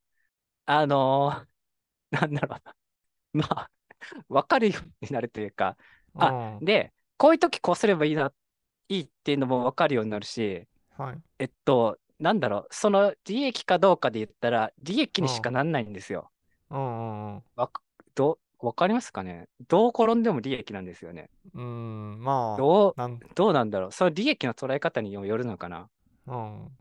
[0.65, 1.47] あのー
[2.11, 2.75] なんだろうな。
[3.33, 3.71] まあ、
[4.29, 5.77] わかるようになるというか、
[6.19, 6.65] あうん。
[6.65, 8.33] で、こういう時こうすればいいな、
[8.89, 10.67] いいっていうのもわかるようになるし、
[10.97, 11.21] はい。
[11.39, 16.31] えっと、なんだろう、その利益かどうかで言ったら、利益にしかなんないんですよ。
[17.55, 17.81] わか
[18.15, 19.47] どわかりますかね？
[19.67, 21.29] どう転んでも利益なんですよね。
[21.53, 23.91] うんまあどう、なんどうなんだろう？
[23.91, 25.89] その利益の捉え方にもよるのかな？
[26.25, 26.71] うん。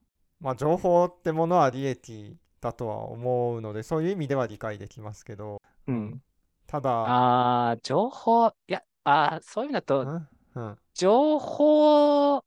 [0.41, 6.23] まあ情報ってものは利益だとは思うのでそういう意味では理解できますけど、うん。
[6.67, 10.77] ただああ、情報、いや、ああ、そういう意味だと、うんうん。
[10.95, 12.43] 情報、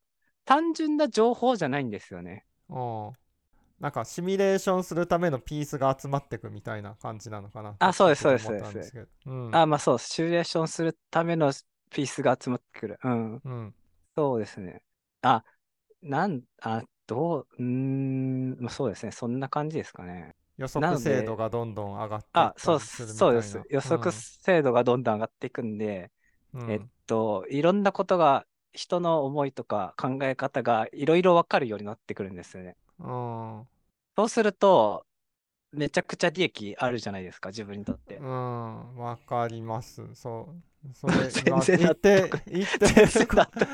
[0.45, 2.45] 単純な情報じゃないんですよね。
[2.69, 3.11] うん
[3.79, 11.51] なんかシミュレーションするためのピースが集まってくみたいな感じなのかなあそうですそうです思ったんですうんああ、まあそう、シミュレーションするための
[11.91, 12.99] ピースが集まってくる。
[13.03, 13.43] うん。
[13.43, 13.73] うん
[14.17, 14.83] そうですね。
[15.21, 15.43] あ、
[16.01, 19.11] なん、あ、どう、うーん、まあ、そうですね。
[19.13, 20.35] そんな感じですかね。
[20.57, 23.61] 予測精で度がどんどん上がっていっあ、そう、そうです。
[23.69, 26.11] 予測精度がどんどん上がっていくんで、
[26.53, 26.61] うん。
[26.67, 32.77] えっと、いろんなことが、人の思いとか考え方がいろいろ分かるようになってくるんですよね。
[32.99, 33.67] うん。
[34.17, 35.05] そうすると、
[35.71, 38.17] めちゃくちゃ利益あるじゃないですか、自分にとって。
[38.17, 40.03] うん、わかります。
[40.15, 40.69] そう。
[40.93, 43.67] それ、全まあ言って得、言ってるこ納得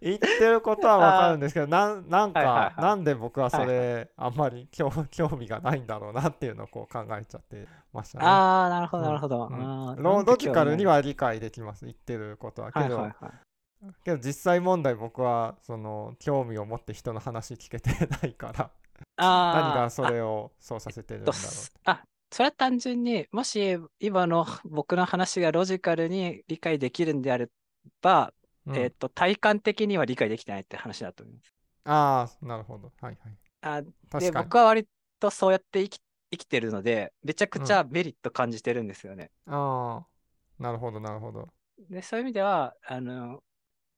[0.00, 8.26] 言ってることはわかるんですけど、なん、なんか、はいはいはいなんで僕はそはいれ、あんまり興興味がないんだろうなっていうのをこう考えちゃってましたね。
[8.26, 9.46] ああ、なるほど、うんなるほど。
[9.48, 11.84] うんあーロなんでロジカルに興は理解できます。
[11.84, 12.70] 言ってることは。
[12.70, 13.45] けど、はいはいはい。
[14.04, 18.70] けど実際問題僕は、その、興味を持って人の話聞けてないから、
[19.16, 27.48] 何がそれをそうさせてるんだろとすあ、それは単純にもし今の僕の話がロジカルに理解できるんであれ
[28.02, 28.32] ば、
[28.66, 28.70] う。
[28.70, 31.54] うんえっと、体感的には理解できてないって話だと思います。
[31.84, 32.92] ああ、なるほど。
[33.00, 33.38] はいはい。
[33.62, 33.82] あ
[34.18, 34.32] で。
[34.32, 34.86] 僕は割
[35.20, 36.00] とそうやって生き、
[36.32, 39.30] 生きてるので、めちゃくちゃメリット感じてるんですよね。
[39.46, 40.04] あ
[40.58, 41.48] あ、なるほど、なるほど。
[41.88, 43.40] で、そういう意味では、あの、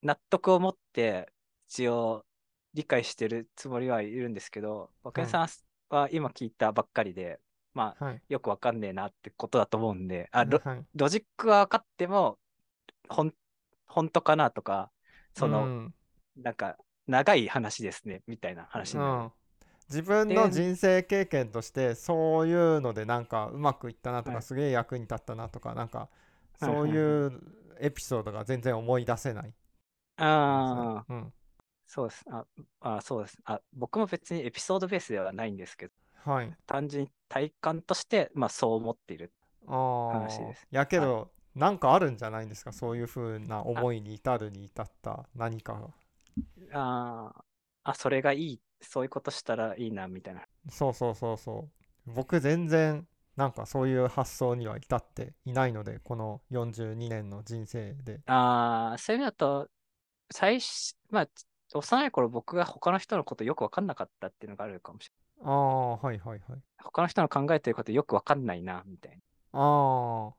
[0.02, 1.30] 納得を持って
[1.68, 2.24] 一応
[2.74, 5.48] 理解してるつもりはいるんですけど、若井さん
[5.90, 7.40] は今聞いたばっかりで、
[7.74, 8.22] まあ、はい。
[8.28, 12.38] よくわかんねえなってことだと思うんで、あ、ロはい、ロジックは分かっても、
[13.08, 13.32] ほん、
[13.86, 14.90] 本当かなとか、
[15.34, 15.94] その、うん
[16.36, 16.76] なんか、
[17.08, 19.12] 長い話ですね、みたいな話になる。
[19.12, 19.32] うん、
[19.88, 26.08] 自分の人生経験としてそういうのでなんかうまくいったなとか、はいすげえ役に立ったなとかなんか
[26.60, 27.40] そういう
[27.80, 29.54] エピソードが全然思い出せない。
[30.18, 31.32] ああ、うん、
[31.86, 32.24] そうです。
[32.30, 32.46] あ、
[32.80, 33.38] あ、そうです。
[33.44, 36.56] あ、僕も別にエピソードベースではないんですけど、はい。
[36.66, 39.32] 単純に体感として、まあそう思っている。
[40.08, 42.72] 話ですやけど、なんかあるんじゃないんですか？
[42.72, 45.88] そういうふうな思いに至るに至った何かが。
[46.72, 47.42] あー
[47.84, 50.46] あ、それがいい、そういうことしたらいいな、みたいな。
[50.70, 51.68] そうそうそうそ
[52.06, 52.12] う。
[52.12, 58.20] 僕全然なんかそういう発想には至っていないのでこの42年の人生で。
[58.26, 59.70] ああ、そういう意味だと、
[60.30, 61.28] 最初、まあ、
[61.74, 65.52] 幼い頃僕が他の人のことよく分かんなかったっていうのがあるかもしれない。
[65.52, 66.58] ああはいはいはい。
[66.82, 69.18] 他の人の考えてることよく分かんないな、みたい
[69.52, 70.34] ああ、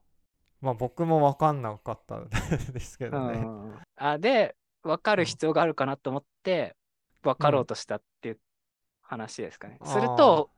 [0.60, 2.20] まあ僕も分かんなかった
[2.72, 3.18] ですけな。
[3.20, 3.38] どね。
[3.38, 6.76] うんあで、分かる必要があるかなと思って、
[7.22, 8.38] 分かろうとしたっていう
[9.02, 9.76] 話ですかね。
[9.80, 10.50] あーすると、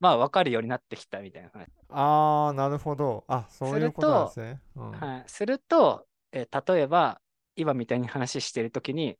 [0.00, 1.66] まあ分かるようになってきたみたいな話。
[1.88, 3.24] ああ、なるほど。
[3.26, 4.60] あ、そういうことなんですね。
[4.76, 7.20] うん、はい、すると、えー例えば、
[7.60, 9.18] 今みたいに話してるときに、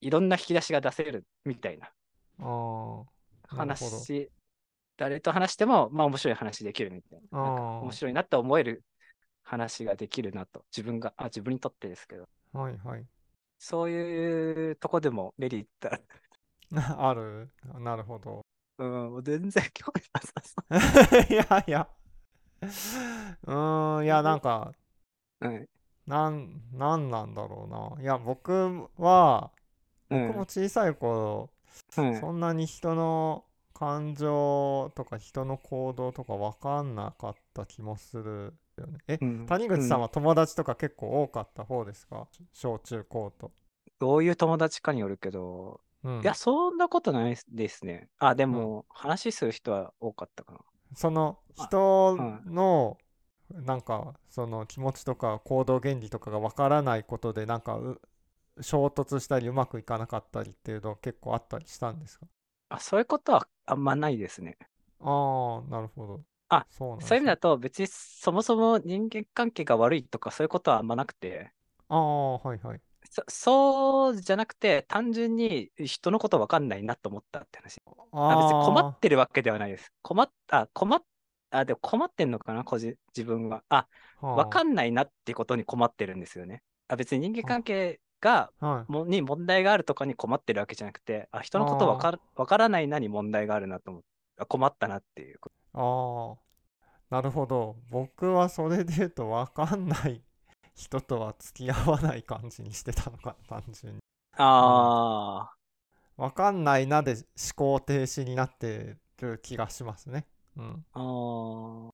[0.00, 1.90] いろんな引き出しが出せるみたいな
[3.48, 4.30] 話、
[4.96, 7.40] 誰と話しても、まあ面白い話できるみたいな。
[7.80, 8.84] 面白いなって思える
[9.42, 13.04] 話ができるなと、自分が、あ、自分にとってですけど、はいはい。
[13.58, 15.90] そういうとこでもメリット
[16.98, 17.50] ある？
[17.80, 18.44] なるほど。
[18.78, 21.88] うん、全然興味なさそ いやいや。
[22.62, 24.72] うーん、いや、なんか、
[25.40, 25.48] う。
[25.48, 25.68] うん。
[26.06, 28.02] なん、なんなんだろうな。
[28.02, 29.50] いや、僕は、
[30.10, 31.50] うん僕も小さい頃、
[31.96, 38.98] うんそんなに人の感情とか人の行動とか分かんなかった気もするよね。
[39.08, 42.28] え、うん谷口さんうは友達とか結構多かった方ですか？
[42.52, 43.50] 小中高と。
[43.98, 48.08] どういう友達かによるけど、うんいや、そんなことないですね。
[48.18, 50.60] あ、でも、話する人は多かったかな。
[50.94, 52.98] そのあ人の
[53.50, 58.00] なんかその気持ちとか行動原理とかが分からないことでなんかう
[58.60, 62.26] 衝突したりうまくいかなかったりっていうの結構あったりしたんですか？
[62.68, 64.56] あ、そういうことはあんまないですね。
[65.00, 66.24] ああなるほど。
[66.48, 71.52] あそうなんそういう意味だねと、別にそもそも人間関係が悪いとかそういうことはあんまなくて、
[71.88, 72.80] ああはいはい。
[73.10, 77.80] そそうじゃなくて、単純に人のこと分かんないなと思ったって話。
[78.12, 79.92] ああ別に困あってるわけではないです。
[80.02, 81.02] 困っ、あ、困っ、
[81.54, 83.62] あ、でも困ってんのかな、個人、自分は。
[83.68, 83.86] あ、
[84.20, 86.62] 分かんんないなってことに困ってるんですよね。
[86.88, 88.92] あ、別に人間関係が、はい。
[88.92, 95.38] もに問題があるとかに困ってるわけじゃなくて、あ、人のこと分かる分からないなに問題があるなと思って、あ困ったなっていう。
[95.74, 96.36] ああ、
[97.10, 97.76] なるほど。
[97.90, 100.22] 僕はそれで言うと分かんない
[100.74, 104.00] 人とは付き合わない感じにしてたのかな、 単純に。
[104.36, 105.50] あ
[106.16, 107.24] 分かんないなで思
[107.56, 110.26] 考停止になってる気がしますね。
[110.56, 110.84] うん。
[110.92, 111.90] あ、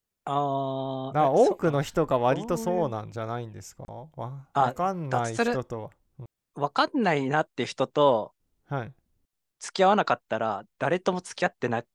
[1.14, 3.84] あ多くの人が割とそうなんじゃないんですか？
[4.16, 5.90] わかんない人とは。
[6.18, 8.32] そ分かんないなって人と
[8.68, 8.92] はい。
[9.58, 11.86] 付き合わなかったら、誰とも付き合ってない、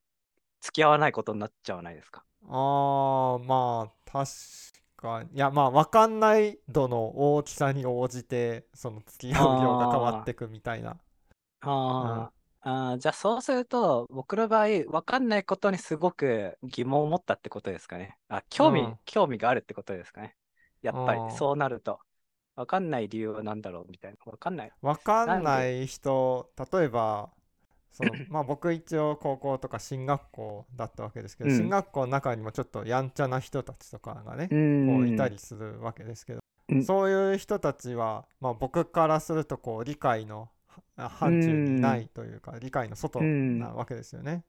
[0.61, 2.23] 付き合わないことになっちゃわないですか？
[2.47, 4.29] ああ、まあ、確
[4.97, 5.29] かに。
[5.33, 10.97] いや、まあ、分かんない度の大きさに応じて、その付き合う量が変わってくみたいな。
[11.61, 12.31] ああ、
[12.67, 18.17] あーじゃあそうすると、僕の場合、わかんないことにすごく疑問を持ったってことですかね。
[18.27, 20.35] あ、興味、うん興味があるってことですかね。
[20.81, 21.99] やっぱりそうなると。
[22.55, 24.17] わかんない理由は何だろうみたいな。
[24.31, 24.71] わかんない。
[24.81, 27.29] わかんない人例えば
[27.91, 40.49] そのまあ僕一応高校とか進学校だったわけですけど、うん進学校の中にもちょっとやんちゃな人たちとかがね、うこういんたりするわけですけど、うんそういう人たちは、まあ、僕からするとこう理解のは
[40.97, 44.43] 範疇にないというか、理解の外なわけですよね。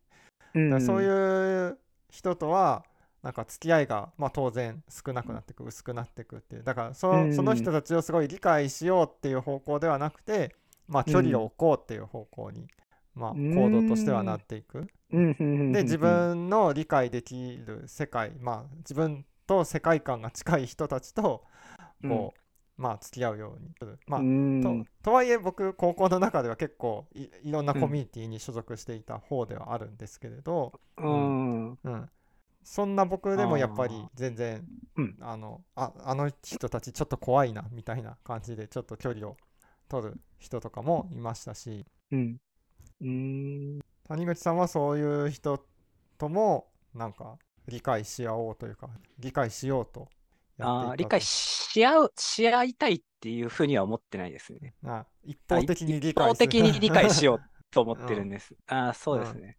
[0.80, 1.78] そういう
[2.10, 2.84] 人とは
[3.22, 6.62] なんか付き合いが、まあ、当然少なくなっていく薄くなっていくっていう。
[6.62, 10.54] だからそ,、の人たちをすごい理解しようっていう方向ではなくて、
[10.86, 12.68] まあ、距離を置こうっていう方向に、
[13.14, 13.54] まあ、うん。
[13.54, 14.86] 行動としてはなっていく。
[15.10, 21.44] で自分の理解できる世界まあ自分と世界観が近い人たちと
[22.02, 22.40] こう、
[22.76, 23.70] まあ付き合うように。
[24.06, 24.60] まあうん。
[24.62, 31.70] ととはいえ僕高校の中では結構いいろんなコミュニティに所属していた方ではあるんですけれど、うん。
[31.70, 32.10] うん、
[32.62, 34.64] そんな僕でもやっぱり全然
[34.96, 35.16] うん。
[35.20, 39.36] あのああの人たちちょっと怖いなみたいな感じでちょっと距離を
[39.88, 41.86] 取る人とかもいましたし。
[42.12, 42.40] うん。
[43.00, 43.80] うん。
[44.08, 45.64] 谷口さんはそういう人
[46.18, 50.08] ともなんか理解し合おうというか理解しようと
[50.60, 54.74] あー理解し合う、し合いたいっていうふうには思ってないですね。
[54.84, 57.40] あ一方的に理一方解する的に理解しよう
[57.70, 58.54] と思ってるうんんです。
[58.68, 59.56] あーそうですね。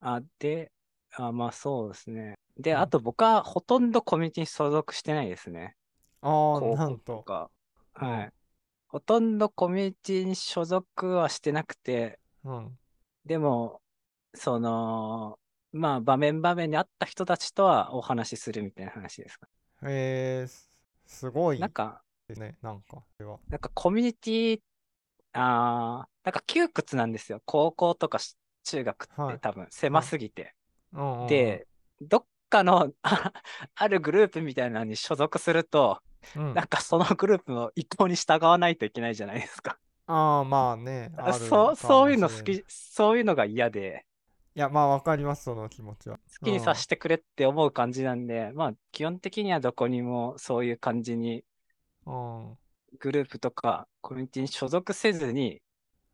[0.00, 0.72] あで、
[1.14, 2.34] あまあそうですね。
[2.58, 5.76] で、うんあと僕はほとんどコミュニティに所属してないですね。
[6.22, 7.50] ああなんととか。
[8.00, 8.32] うんはい。
[8.88, 12.78] ほとんどコミュニティに所属はしてなくて、うん
[13.24, 13.80] でも、
[14.34, 15.38] その、
[15.72, 19.46] まあ場面場面にあった人たちとはお話しするみたいな話ですか。
[19.82, 20.70] えー、す
[21.06, 21.58] すごい。
[21.58, 22.02] なんか、
[22.36, 23.04] ねなんか。
[23.48, 24.62] なんかコミュニティ、
[25.34, 27.42] あーなんか窮屈なんですよ。
[27.46, 29.36] 高校とかし中学っはい。
[29.36, 30.54] て多分狭すぎて。
[31.26, 31.68] で、
[32.00, 33.32] どっかのあ
[33.76, 36.02] あるグループみたいなのに所属すると、
[36.34, 36.54] うん。
[36.54, 39.80] なんかそのグループの意向に従わないといけないじゃないですか。
[40.06, 44.09] ああまあねそう、そういうの好き、そういうのが嫌で、い
[44.60, 46.18] やまあわかりますその気持ちは。
[46.18, 51.44] 好きにさせてくれって思う感じなんで、まあ基本的にはどこにもそういう感じに
[52.06, 52.58] うん。
[53.00, 55.60] グループとかコミュニティに所属せずに、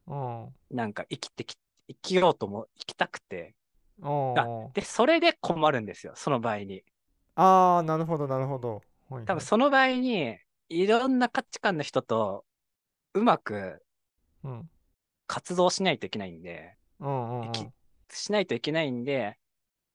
[0.06, 0.54] うん。
[0.70, 1.56] なんか生きてき、
[1.88, 3.54] 生きようとも生きたくて、
[4.74, 6.84] で、それで困るんですよ、その場合に。
[7.34, 8.82] ああなるほどなるほど。
[9.08, 9.24] はいはい。
[9.26, 12.44] 多分その場合に、いろんな価値観の人と
[13.14, 13.82] うまく
[14.44, 14.68] うん。
[15.26, 17.52] 活動しないといけないんで、うんうんうん。
[17.52, 17.70] き
[18.10, 19.38] しないといけないんで、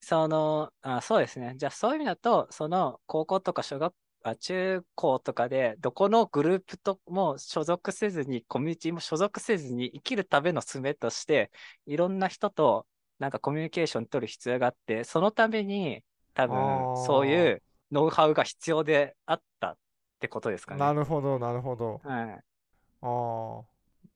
[0.02, 1.54] その、あ、そうですね。
[1.58, 3.94] じゃあそういう意味だと、その高校とか小学
[4.24, 11.52] あ中高とかで、どこのグループとも所属せずに、コミュニティも所属せずに生きるための術として、
[11.86, 12.86] いろんな人と
[13.20, 16.58] なんかコミュニケーション取る必要があって、そのために多分
[17.06, 19.78] そういうノウハウが必要であったっ
[20.20, 20.80] てことですかね。
[20.80, 22.40] なるほどなるほどはい。
[23.04, 23.64] ああ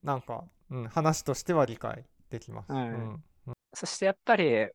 [0.04, 3.24] なんか、うん、話としては理解できます、はいうん
[3.76, 4.68] そしてやっぱり、い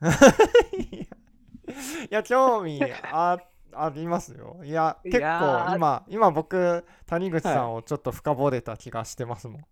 [2.10, 2.80] いや興味
[3.12, 3.38] あ
[3.72, 4.60] ありますよ。
[4.64, 9.62] いやい結構今今僕谷口さんをちょっと深掘れた気がしてますもん、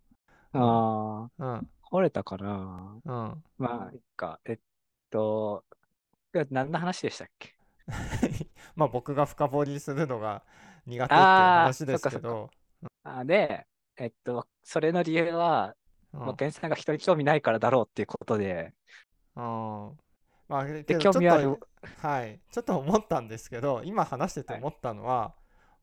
[0.52, 1.54] あうん。
[1.54, 3.00] あ、惚れたかな。
[3.04, 3.42] うん。
[3.58, 4.40] まあ、いっか。
[4.44, 4.58] えっ
[5.10, 5.64] と、
[6.50, 7.54] 何の話でしたっけ？
[8.76, 10.42] まあ僕が深掘りするのが
[10.86, 12.50] 苦手っていう話ですけど。
[13.02, 15.74] あで、えっと、それの理由は、
[16.12, 16.20] うん。
[16.20, 18.74] まあ、源さんが人に興味ないからだろうっていうことで、
[19.36, 19.98] うん。
[20.48, 21.44] まあけで興味ある。
[21.44, 21.68] と
[22.02, 22.40] はい。
[22.50, 25.34] ちょっと思ったんですけど今話してて思ったのは、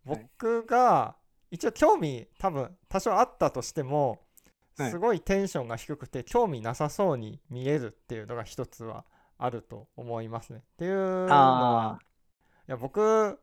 [0.05, 0.29] はい。
[0.39, 1.17] 僕が
[1.51, 4.21] 一応興味多分多少あったとしても
[4.77, 4.91] はい。
[4.91, 9.05] すごいテンションが低くて興味なさそうに見えるっていうのが一つは
[9.37, 10.59] あると思いますね。
[10.59, 11.99] っていうのはあ
[12.67, 13.39] いや僕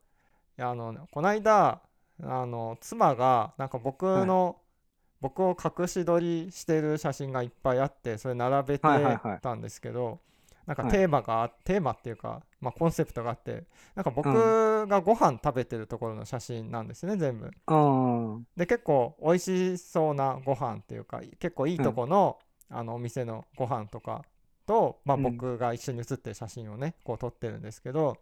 [0.59, 1.83] いやあのこの間
[2.23, 4.62] あの妻がなんか僕の、
[5.23, 8.83] 僕を隠し撮りしてる写真がいっぱいあってそれ並べて
[9.41, 10.21] たんですけど、
[10.67, 10.91] なんかはい。
[10.91, 13.65] テーマがあテーマっていうか、まあ、コンセプトがあって
[13.95, 14.29] なんか僕
[14.89, 17.51] がご飯食べてるところの写真なんですね全部。
[18.57, 19.39] で結構美味
[19.77, 24.25] しそうなご飯っていうか結構いいとこの,、あのお店のご飯とか
[24.67, 25.23] と、まあ、うん。
[25.23, 28.17] 僕が一緒に写ってる写真をねこう撮ってるんですけど、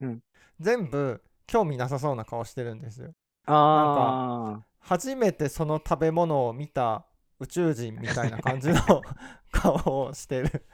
[0.00, 0.22] うん。
[0.60, 3.14] 全部興味なさそうな顔してるんですよ。
[3.46, 7.06] あ初めてその食べ物を見た
[7.40, 9.02] 宇宙人みたいな感じの
[9.50, 10.66] 顔をしてる、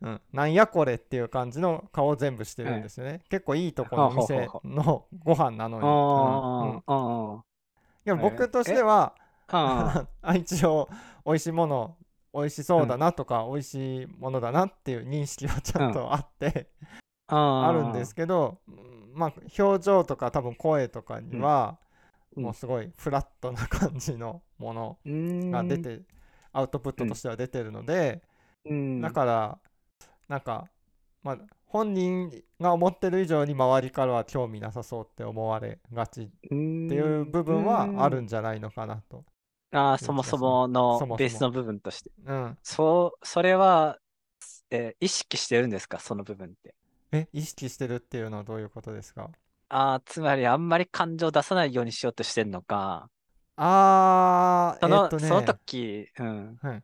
[0.00, 5.90] うん、なんやこれっていう感じの顔を全部してるんですよね、結構いいとこのお店のご飯なのに、うん
[6.70, 6.76] うん。
[6.76, 7.44] あ、ああ、
[8.06, 9.14] いや僕としては、
[9.48, 10.88] ああ一応
[11.24, 11.96] 美味しいもの
[12.32, 16.68] 美味しそうだなとか、美味しいものだなっていう認識はちゃんとあって、
[17.28, 21.83] ああるんですけど、うんまあ表情とか多分声とかには、うん
[22.36, 24.98] もうすごいフラットな感じのもの
[25.50, 26.02] が出て、
[26.52, 28.22] アウトプットとしては出てるので、
[28.64, 29.02] うん。
[29.02, 29.58] だから
[30.28, 30.68] なんか、
[31.22, 32.30] まあ、本人
[32.60, 36.30] が思ってる以上に周りからは興味なさそうって思われがちっ
[36.88, 39.24] ていう部分はあるんじゃないのかなと。
[39.72, 40.66] ああ、そもそも
[40.98, 42.10] そのベースの部分として。
[42.26, 43.98] うん、そう、それは、
[44.70, 46.74] えー意識してるんですか、その部分って。
[47.12, 49.30] え意識してるっていうのはどういうことですか？
[49.68, 53.10] ああ、つまりあんまり感情を出さないようにしようとしてるのか、
[53.56, 56.56] あーその、えっとねその時、うん。
[56.62, 56.82] はい、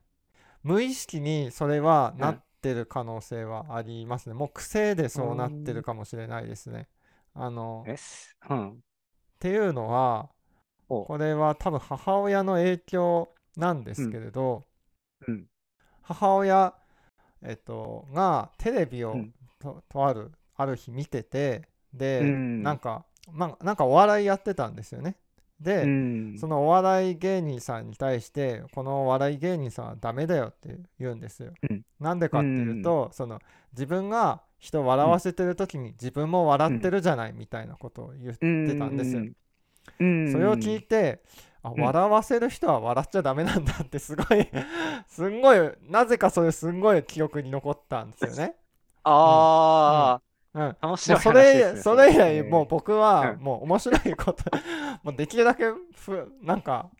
[0.64, 4.34] 無意識にそれはうんなってる可能性はありますね。
[4.34, 6.88] もう癖でそうなってるかもしれないですね。
[7.34, 8.68] あのえすうん。
[8.70, 10.30] っていうのは
[10.88, 14.66] おこれは多分母親の影響なんですけれど、
[15.26, 15.46] うん。
[16.02, 16.74] 母親、
[17.42, 25.16] えっと、がテレビをうんととあるある日見ててで、うんなんか、まあ、なんかお笑いやってたんですよね。
[25.60, 26.38] で、うん。
[26.38, 31.52] そのお笑い芸人さんに対してこのお笑い芸人さんはダメだよって言うんですよ。
[31.68, 33.40] うんなんでかっていうと、その
[33.72, 39.22] 自分が人を笑わせてる時に自分も笑ってるじゃないみたいなことを言ってたんですよ。
[39.98, 40.32] うん。
[40.32, 41.20] それを聞いて、
[41.62, 44.48] あうん笑わせる人は笑っちゃダメなんだってすごい
[45.06, 45.58] すんごい
[45.90, 48.54] なぜかそれすんごい記憶に残ったんですよね。
[49.04, 50.20] あ
[50.54, 51.82] うん、あ、面も白いうそれ話ですね。
[51.82, 53.40] それ以来もう僕はうん。
[53.40, 54.44] もう面白いこと
[55.02, 56.90] もうできるだけふなんか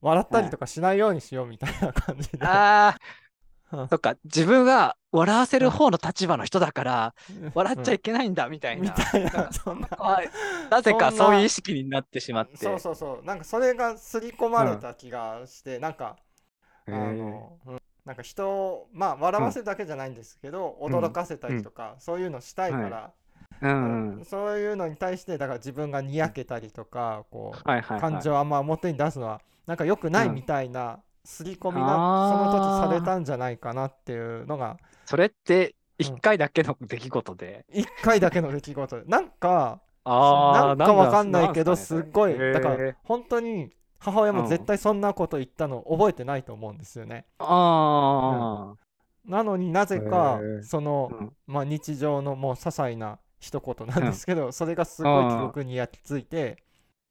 [0.00, 2.38] 笑ったりとかしないようにしようみたいな感じで。
[2.42, 2.96] あ
[3.72, 3.80] うん。
[3.80, 7.14] あ、そっか、自分が笑わせる方の立場の人だから、
[7.54, 8.82] 笑っちゃいいけないんだ、みたいな。
[8.82, 9.88] みたいなそんな。
[9.98, 10.30] はい。
[10.70, 12.56] なぜかそういう意識になってしまって。
[12.56, 13.24] そうそうそう。
[13.24, 16.16] なんかそれが刷り込まれた気がして、なんか
[16.86, 20.94] あの、うんなんか人をまあ笑わせるだけじゃないんですけど、うん。
[20.94, 23.10] 驚かせたりとか、そういうのしたいから、
[23.62, 24.24] うんうん。
[24.24, 28.12] そういうのに対してだから自分がにやけたりとかこう、はいはいはい。
[28.12, 37.66] 感情をあんま表に出すのはなんか良くないうんみたいな刷り込みがその時されたんじゃないかなっていうのがそれって一回だけの出来事で？
[37.70, 39.02] 一回だけの出来事。
[39.02, 43.70] でなんかああ、なんかわかんないけどすっごいだから本当に
[44.00, 47.26] 母親も絶対そんなこと言ったの覚えてないと思うんですよね。
[47.38, 48.74] あ
[49.26, 56.58] なのになぜかそのまあ、日常のもう些細な一言なんですけど、それがすごい記憶に焼き付いて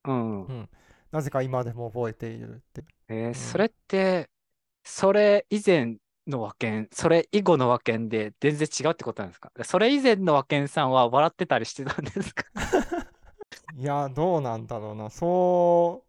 [0.05, 0.69] うん。
[1.11, 2.83] なぜか今でも覚えているって。
[3.07, 4.29] えーそれって、
[4.83, 5.95] それ以前
[6.27, 9.51] の和犬、それ以後の和犬で全然違うってことなんですか？
[9.63, 12.43] それ以前の和犬さんは笑ってたりしてたんですか？
[13.77, 15.09] いやどうなんだろうな。
[15.09, 16.03] そ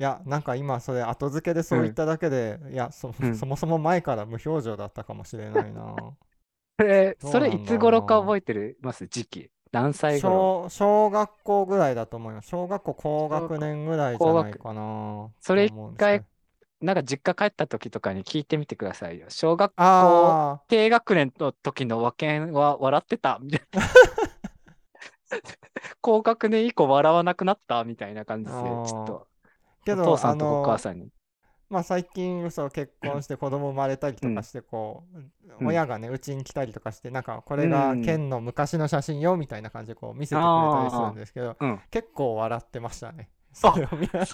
[0.00, 3.12] いやなんか今それ後付けでそう言っただけで、いや そ
[3.46, 5.94] もそも前から無表情だったかもしれないな。
[6.78, 8.78] それ、どうそれいつ頃か覚えてる？
[8.80, 9.50] ます時期。
[9.72, 10.68] 何歳頃？
[10.68, 12.48] 小小学校ぐらいだと思います。
[12.48, 15.30] 小学校高学年ぐらいじゃないかな。
[15.40, 16.24] それと思うんですけど
[16.80, 19.26] なんか実家帰った時とかに聞いてみてくださいよ。
[19.30, 23.82] 小学校あ低学年の時の和犬は笑ってたみたいな。
[26.00, 29.24] 高学年以降笑わなくなったみたいな感じで、ちあーょっと。
[29.24, 29.27] ー
[29.88, 31.10] けどお父さんとあのお母さんに。
[31.70, 43.28] まあ最近そう結婚して子供生まれたりとかしてこう、うん親がねうちに来たりとかしてなんかこれがうんケンの昔の写真よみたいな感じでこう見せてくれたりするんですけど、うん結構笑ってましたね。
[43.52, 43.72] そ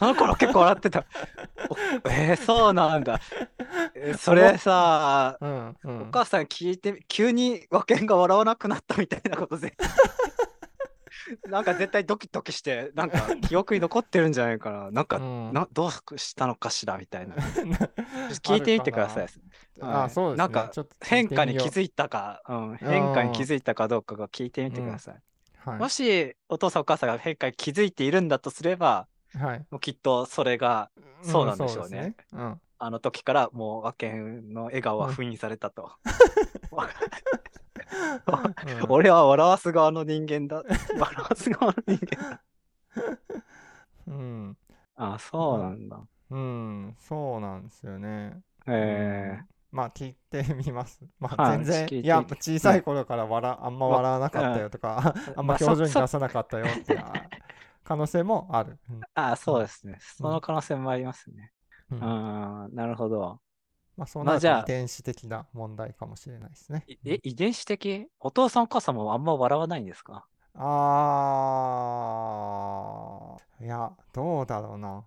[0.05, 1.07] の頃結構笑ってた。
[1.71, 1.77] お
[2.11, 3.21] えー、そうなんだ。
[3.95, 9.73] えーそれさ、うんうおん、母さん聞いて、急に和犬が笑わなくなったみたいなことぜ。
[11.49, 14.91] なんか絶対ドキドキして、なんか 記憶に残ってるんじゃないかな。
[14.91, 17.35] なんか、うんなどうしたのかしらみたいな。
[18.43, 19.27] 聞いてみてください。
[19.81, 20.37] あそうですね。
[20.37, 25.15] なんか変化に気づいたか、うん、変化に気づいたかどうかが聞いてみてください。
[25.15, 25.25] はい
[25.79, 30.91] もしお父さんお母さんが変化に気づいているんだとすれば、はい、もうきっとそれが
[31.23, 32.09] そうなんでしょうね。
[32.09, 35.93] んですうんあの時からもう和犬の笑顔は封印されたと。
[38.26, 40.62] うん俺は笑わす側の人間だ。
[40.99, 42.43] 笑わす側の人間だ。
[44.07, 44.57] うん、
[44.97, 46.01] あ、そうなんだ。
[46.28, 48.43] うん、そうなんですよね。
[48.66, 51.01] えうんまあ聞いてみます。
[51.18, 57.12] まはいあ全然、聞いや、小さい頃から笑あんま笑わなかったよとか、あんま表情にそ出さなかったよってあ
[57.82, 58.78] 可能性もある。
[58.91, 59.97] うんー、あ、そうですね。
[60.01, 61.51] その可能性もありますね。
[61.91, 62.03] うん。
[62.03, 63.41] あーなるほど。
[63.97, 64.64] まあそうなるまあじゃあ。
[64.64, 66.85] と遺伝子的な問題かもしれないですね。
[66.89, 68.09] いえ、遺伝子的？
[68.20, 70.26] お父さんお母さんもあんま笑わないんですか？
[70.55, 73.64] あー。
[73.64, 75.05] いやどうだろうな。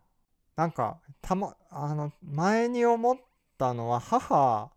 [0.56, 3.18] なんかたまあの前に思っ
[3.58, 4.72] たのは母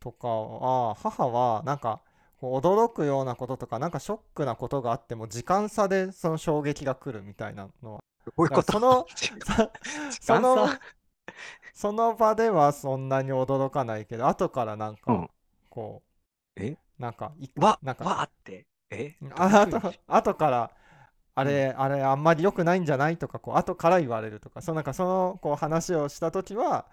[0.00, 2.00] とかは母はなんか
[2.40, 8.00] 驚くようなこととかなんかショックなことがあっても時間差でその衝撃が来るみたいなのは。
[8.26, 8.72] どういうこと？
[8.72, 9.06] その
[10.20, 10.68] その
[11.74, 15.30] その場ではそんなに驚かないけど後からなんかうん。
[15.70, 16.02] こ
[16.56, 16.76] うえ？
[16.98, 18.66] なんかいわ、なんかわって？
[18.90, 19.14] え？
[19.30, 20.70] あどういうふうに後後から
[21.34, 23.16] あれ、あれあんまり良くないんじゃない？
[23.18, 24.62] とかこう後から言われるとか。
[24.62, 26.86] そのなんかそのこう話をした時は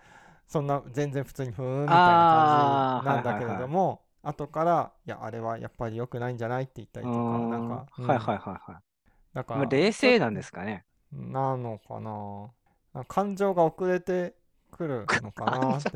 [0.48, 8.08] そんな全然普通にふーんみたいな感じなんだけれども、後からいやあれはやっぱり良くないんじゃないって言ったりとかなんか、うーん。
[8.08, 8.26] はいうん。
[8.26, 8.82] はいはいはい。
[9.34, 10.86] だかまあ、冷静なんですかね。
[11.12, 12.52] なのかな
[13.08, 14.34] 感情が遅れて
[14.72, 15.92] くるのかなって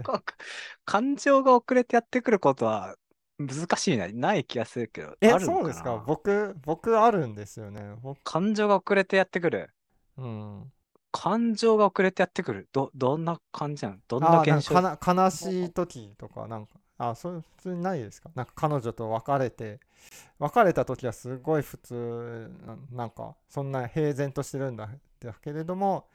[0.86, 2.96] 感情が遅れてやってくることは
[3.40, 4.08] 難しいな。
[4.08, 5.16] ない気がするけど。
[5.22, 5.92] えそうですか？
[5.92, 9.70] な僕僕あるんですよね僕感情が遅れてやってくる。
[10.18, 10.72] うん
[11.12, 12.68] 感情が遅れてやってくる。
[12.74, 13.98] ど、どんな感じなの？
[14.08, 14.82] どんな現象？
[14.82, 18.32] な悲しい時とかなんかあそれ普通にないですか？
[18.34, 19.80] なんか彼女と別れて
[20.40, 24.90] 別れた時はすごい普通ななんかそんな平然としてるんだ
[25.20, 26.08] だけれども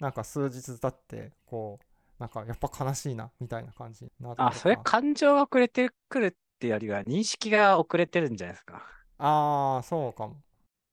[0.00, 1.84] なんか数日経ってこう
[2.18, 8.82] なんかやっぱ悲しいなみたいな感じになあ、それか感情が遅れてくるっていうよりは認識が遅れてるんじゃないですか？
[9.18, 10.36] ああそうかも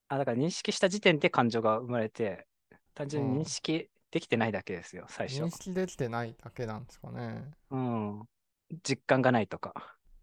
[0.09, 2.47] あ、だから認識した時点で感情が生まれて、
[2.93, 5.49] 単純うんに認識できてないだけですよ、最初認。
[5.51, 8.23] 識できてないだけなんですかねうん。
[8.83, 9.73] 実感がないとか、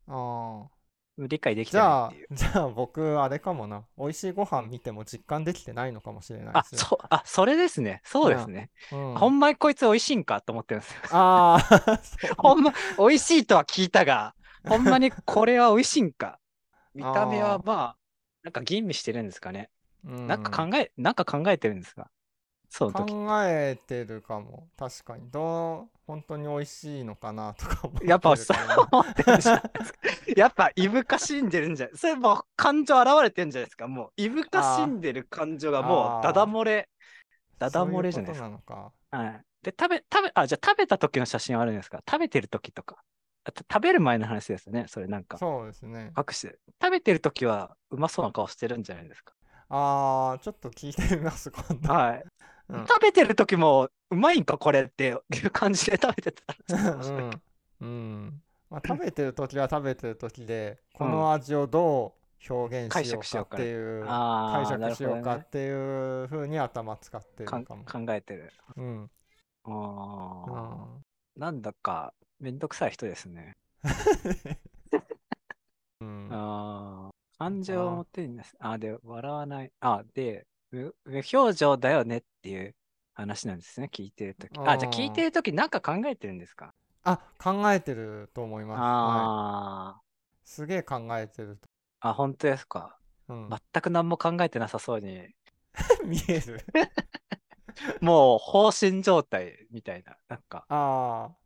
[0.09, 0.78] ああ
[1.27, 2.39] 理解できじゃあてないっていう。
[2.39, 8.01] じゃあ 僕あれかもな美味しいご飯見ても実感できてないのかもしれないあ、ですねそう、あ、それですね。
[8.05, 8.71] そうですね。
[8.93, 11.01] うんほんまにこいつ美味しいんかと思ってるんですよ。
[11.11, 12.01] ああ
[12.39, 14.35] ほんま、美味しいとは聞いたが、
[14.69, 16.39] ほんまにこれは美味しいんか。
[16.95, 17.97] 見た目はまあ、
[18.43, 19.71] なんか吟味してるんですかね。
[20.05, 22.11] うんなんか考え、なんか考えてるんですか。
[22.79, 28.57] 考えてるかも確かにどう本当に美味しいのかなとかやっぱそう
[28.91, 30.01] 思ってるじゃないですか。
[30.37, 31.97] やっぱいぶかしんでるんじゃない？
[31.97, 33.89] それもう感情現れてるんじゃないですか？
[33.89, 36.89] もういぶかしんでる感情がもうダダ漏れ。
[37.59, 38.93] ダダ漏れじゃないですか。
[39.11, 39.41] はい。
[39.63, 42.01] で、食べ、食べ、あ、じゃあ食べた時の写真はあるんですか？
[42.09, 42.97] 食べてる時とか。
[43.45, 44.85] あと食べる前の話ですよね。
[44.89, 45.39] それなんか。
[45.39, 46.59] そうですね隠して。
[46.81, 49.35] 食べてる時はうまそうな顔してるんじゃないですか？
[49.71, 52.25] あーちょっと聞いてみます今度はい。
[52.69, 52.89] うん。
[52.89, 55.13] 食べてる時もうまいんかこれってい
[55.47, 57.43] う感じで食べてたらうん、
[57.81, 58.43] うん。
[58.71, 61.11] まあ、食べてる時は食べてる時でこうん。
[61.13, 62.15] の味をど
[62.51, 63.75] う表現解しようか釈しようかってい
[64.11, 65.71] う解釈しようかってい
[66.25, 67.87] う風に頭使ってるかも。
[67.87, 68.53] 考えてる。
[68.77, 69.11] うん。
[69.65, 69.71] あ
[70.47, 71.05] うあ、ん。
[71.37, 73.57] なんだかめんどくさい人ですね。
[76.01, 76.31] うん。
[76.31, 78.57] ああ、感情を持ってるんです。
[78.61, 79.73] あ、で、笑わない。
[79.81, 82.75] あ、で、無無表情だよねっていう
[83.15, 84.59] 話なんですね、聞いてるとき。
[84.59, 86.75] あ、じゃあ聞いてるときなんか考えてるんですか？
[87.05, 90.01] あ考えてると思います、はい、あ
[90.45, 91.59] すげえ考えてる
[92.01, 92.99] あ、あ、本当ですか？
[93.27, 95.29] と、うん、全く何も考えてなさそうに、
[96.05, 96.61] 見える。
[98.03, 100.17] もう放心状態みたいな。
[100.29, 101.37] なんか、ああ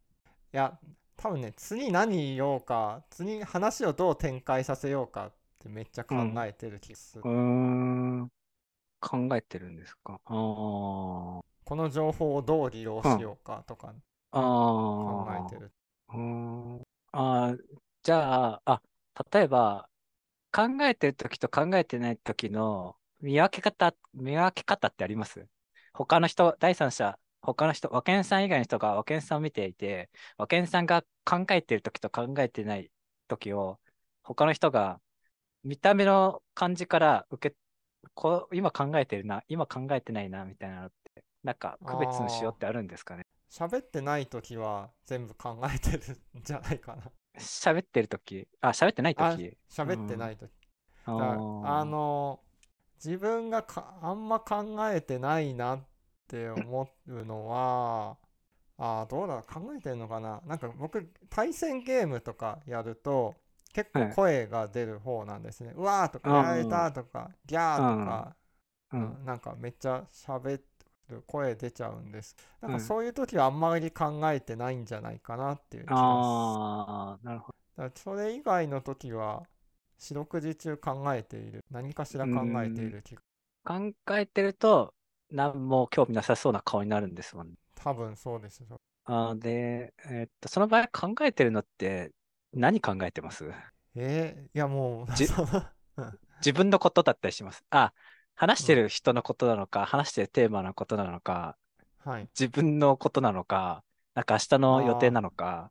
[0.52, 0.78] いや
[1.16, 6.14] 多分ね次何言おうか次話をどう展開させようかってめっちゃ考
[6.44, 8.32] えてる気がする、うーん、
[9.02, 10.20] 考えてるんですか？
[10.24, 11.42] あー。
[11.64, 13.92] この情報をどう利用しようかとか
[14.30, 15.46] あ考ー。
[15.46, 15.72] えてる、
[16.08, 16.82] うーん。
[17.12, 17.58] あー。
[18.02, 18.82] じゃあ、あ、
[19.32, 19.88] 例えば、
[20.52, 25.46] 考えてるときと考えてないときの見分け方、見分け方ってあります？
[25.92, 32.90] 他の人、第三者、他の人、和健さん以外の人が和健さんを見ていて、和健さんが考えてるときと考えてない
[33.28, 33.78] ときを、
[34.22, 35.00] 他の人が
[35.64, 37.56] 見た目の感じから受け、
[38.14, 43.26] こう今考えてるな、今考えてないな、みたいなのって、なんか区別のしようってあるんですかね？
[43.50, 45.98] 喋ってない時は全部考えてる
[46.38, 47.02] んじゃないかな。
[47.38, 49.56] 喋ってるとき、あ、喋ってないとあき。
[49.70, 50.50] 喋ってない時、
[51.06, 51.66] あだからー。
[51.80, 52.40] あの
[53.04, 55.80] 自分がかあんま考えてないなっ
[56.28, 58.16] て思うのは
[58.78, 60.40] あーどうだ考えてるのかな？
[60.46, 63.34] なんか僕対戦ゲームとかやると
[63.72, 64.18] 結構はい。
[64.18, 68.36] 声が出る方なんですね、うわーとかうんやられたとかギャーとか、
[68.92, 69.18] ううん。
[69.22, 69.24] ん。
[69.24, 70.60] なんかめっちゃ喋
[71.08, 72.36] る声出ちゃうんです。
[72.60, 72.80] なんかうん。
[72.80, 76.66] そういう時はあんまり考えてないんじゃないかなっていう気がする。
[76.66, 79.46] ああ、なるほだからそれ以外の時は
[79.98, 81.62] 四六時中考えている。
[81.70, 83.22] 何かしら考えている気が。
[83.64, 83.92] ど。
[84.04, 84.94] 考えてると、
[85.30, 87.56] 何も興味なさそうな顔になるんですもんね。
[87.74, 88.80] 多分そうですよ。
[89.04, 92.12] あーで、えーっと、その場合考えてるのって
[92.52, 93.44] 何考えてます？
[93.94, 95.06] えーいやもう
[96.40, 97.64] 自分のことだったりします。
[97.70, 97.92] あ、
[98.34, 101.56] 話してる人のことなのか、話してるテーマのことなのか、
[102.04, 102.28] はい。
[102.38, 103.84] 自分のことなのか、
[104.14, 105.70] なんか明日の予定なのか、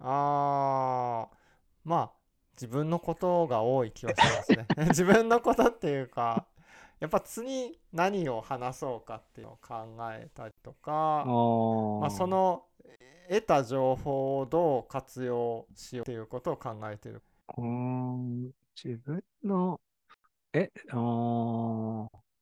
[0.00, 1.36] あー。
[1.84, 2.12] まあ
[2.54, 4.66] 自分のことが多い気はしますね。
[4.88, 6.46] 自分のことっていうか
[7.00, 11.34] やっぱ次何を話そうかっていうのを考えたりとか、
[11.98, 12.64] まあ、その
[13.32, 17.22] 得た情報をどう活用しようっていうことを考えてる。
[17.56, 18.50] うーん
[18.84, 19.80] 自分の、
[20.52, 20.70] え、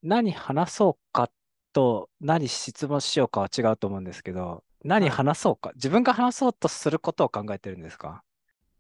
[0.03, 1.31] 何話そうか
[1.73, 8.25] と何質問しようかは違うと思うんですけど、何はい話そうか、自分が話そうとすることを考えてるんですか？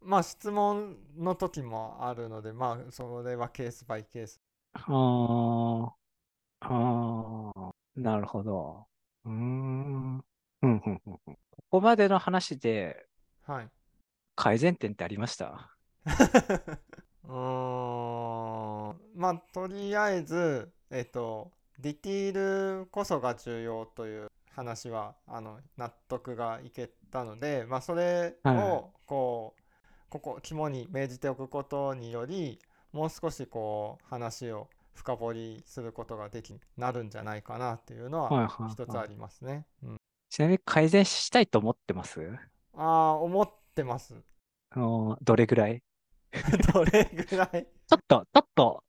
[0.02, 4.40] まあ質問の時もあるのでまあそれはケースバイケース。
[4.72, 5.90] あー
[6.60, 8.86] あー、なるほど。
[9.24, 10.16] うーん。
[10.16, 10.22] うん
[10.62, 11.38] うんうんうん
[11.70, 13.06] ここまでの話で
[13.46, 13.68] はい。
[14.36, 15.70] 改善点ってありました？
[17.24, 19.00] うーん。
[19.14, 28.58] まあとりあえずえっとディティールこそが重要という話はあの納得がいけたのでまあそれはい。
[28.58, 29.60] をこう
[30.10, 32.58] ここ肝に銘じておくことにより
[32.92, 39.64] もう少しこう話を深掘りすることができなるんじゃないかなっていうのは一つありますね。
[39.84, 39.99] うん、
[40.30, 42.20] ちなみに改善したいと思ってます？
[42.74, 44.14] ああ思ってます。
[44.74, 45.82] どれぐらい？
[46.72, 47.66] どれぐらい？
[47.88, 48.84] ちょっと、ちょっと、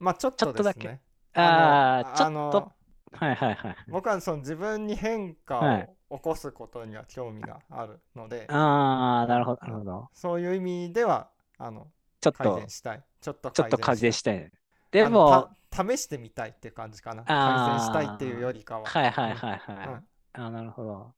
[0.00, 0.98] まあちょっちょっとだけ。
[1.34, 2.72] ああ、ちょっと、
[3.12, 3.76] はいはいはい。
[3.86, 10.08] 僕はその自分に変化はいを起こすことには興味があるので、ああ、なるほど、うんなるほど。
[10.12, 11.86] そういう意味ではあの
[12.20, 13.04] ちょっと改善、したい。
[13.20, 14.50] ちょっとちょっと改善ししたい。
[14.90, 17.22] でも、た試してみたいっていう感じかな。
[17.22, 18.86] 改善したいっていうよりかは。
[18.86, 19.88] はいはいうんはいはい。
[19.88, 20.04] うん
[20.34, 21.14] ああ、なるほど。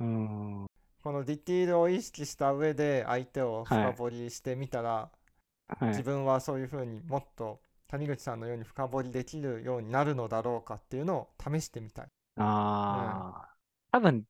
[0.00, 0.66] うーん。
[1.02, 5.10] このディティールを意識した上で相手を深掘りしてみたら、
[5.68, 5.88] はい。
[5.88, 12.08] 自分はそういうふうにもっと谷口さんのように深掘りできるようになるのだろうかっていうのを試してみたい。
[12.36, 13.48] ああ、
[13.92, 14.24] 多分、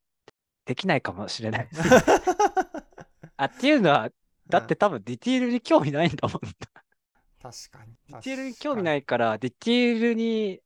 [0.65, 1.83] できないかもしれないです。
[3.37, 4.11] あ、っていうのは、
[4.49, 6.41] だって多分ディティールに興味ないんだもん。
[7.43, 7.97] 確かに。
[8.09, 10.61] ディティールに興味ないいから、ディティールに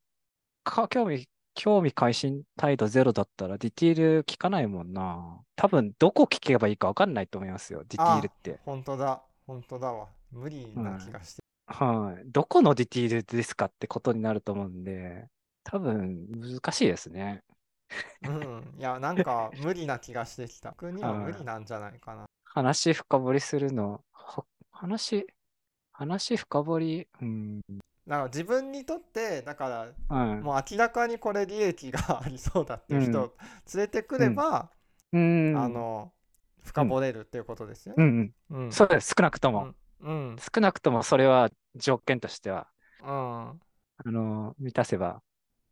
[0.62, 5.40] か興味、興味関心態度ゼロだったら、ディティール聞かないもんな。
[5.56, 8.60] 多分、どこ聞けばいいか分かんないと思いますよ、ディティールって。
[8.64, 10.08] 本当だ、本当だわ。
[10.30, 11.42] 無理な気がして。
[11.66, 12.22] はい。
[12.26, 15.28] どこのディティールですかってことになると思うんで、
[15.62, 17.42] 多分、難しいですね。
[18.26, 18.74] うん。
[18.78, 20.70] いや、なんか無理な気がしてきた。
[20.70, 22.26] 僕には無理なんじゃないかな。
[22.44, 25.26] 話深掘りするの、は話、
[25.92, 27.60] 話深掘り、うん、
[28.06, 30.44] だから自分にとって、だからはい。
[30.44, 33.32] もう明らかにこれ利益がありそうだっていう人うんを
[33.74, 34.70] 連れてくれば、
[35.12, 36.12] うん、あの、
[36.62, 38.04] 深掘れるっていうことですよね。
[38.04, 38.54] うん、う。
[38.56, 39.14] うんん、そうです。
[39.16, 40.30] 少なくとも、うん。
[40.30, 40.36] うん。
[40.38, 42.68] 少なくともそれは条件としては、
[43.00, 43.60] うん。
[43.98, 45.22] あの、満たせば、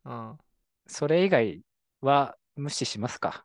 [0.04, 0.38] うん。
[0.86, 1.62] それ以外
[2.02, 3.44] は無視しますか？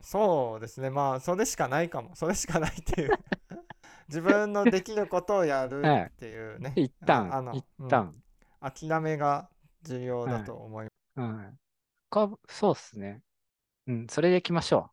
[0.00, 0.90] そうですね。
[0.90, 2.14] まあ、それしかないかも。
[2.14, 3.10] それしかないっていう。
[4.08, 6.72] 自分のできることをやるはいっていうね。
[6.76, 8.12] 一あ旦、の一旦、
[8.60, 9.48] 諦めが
[9.82, 11.54] 重要だと思いまはい。
[12.10, 13.22] か、そうっすね。
[13.86, 14.90] うん、それでいきましょ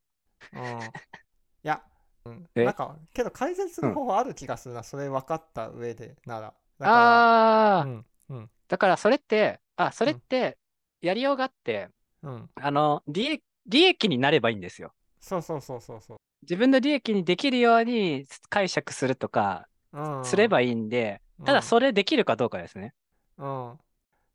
[0.53, 0.55] す。
[0.55, 0.93] うん。
[1.64, 1.82] いや、
[2.26, 2.66] うん、え？
[2.66, 4.84] なんか、けど改善する方法ある気がするな。
[4.84, 6.53] それ分かった上でなら。
[6.80, 6.84] う。
[6.84, 7.26] だから
[7.80, 8.05] ああ、うん。
[8.30, 8.49] うん。
[8.68, 10.57] だからそれって、あ、それって、
[11.01, 11.89] やりようがあって、
[12.22, 12.49] うん。
[12.55, 14.93] あの、利益、利益になればいいんですよ。
[15.20, 16.18] そうそうそうそうそう。
[16.41, 20.24] 自分の利益にできるように解釈するとかうん。
[20.26, 22.93] すればいいんで、ただそれできるかどうかですね。
[23.38, 23.80] うん。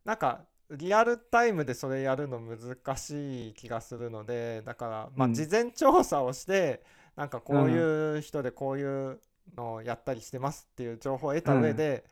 [0.05, 6.84] なんか、リアルタイムでそれやるの難しい気がするので、だから、まあ、うん事前調査をして、
[7.16, 9.20] なんかこういう人でこういう
[9.57, 12.05] のをやったりしてますっていう情報を得た上で、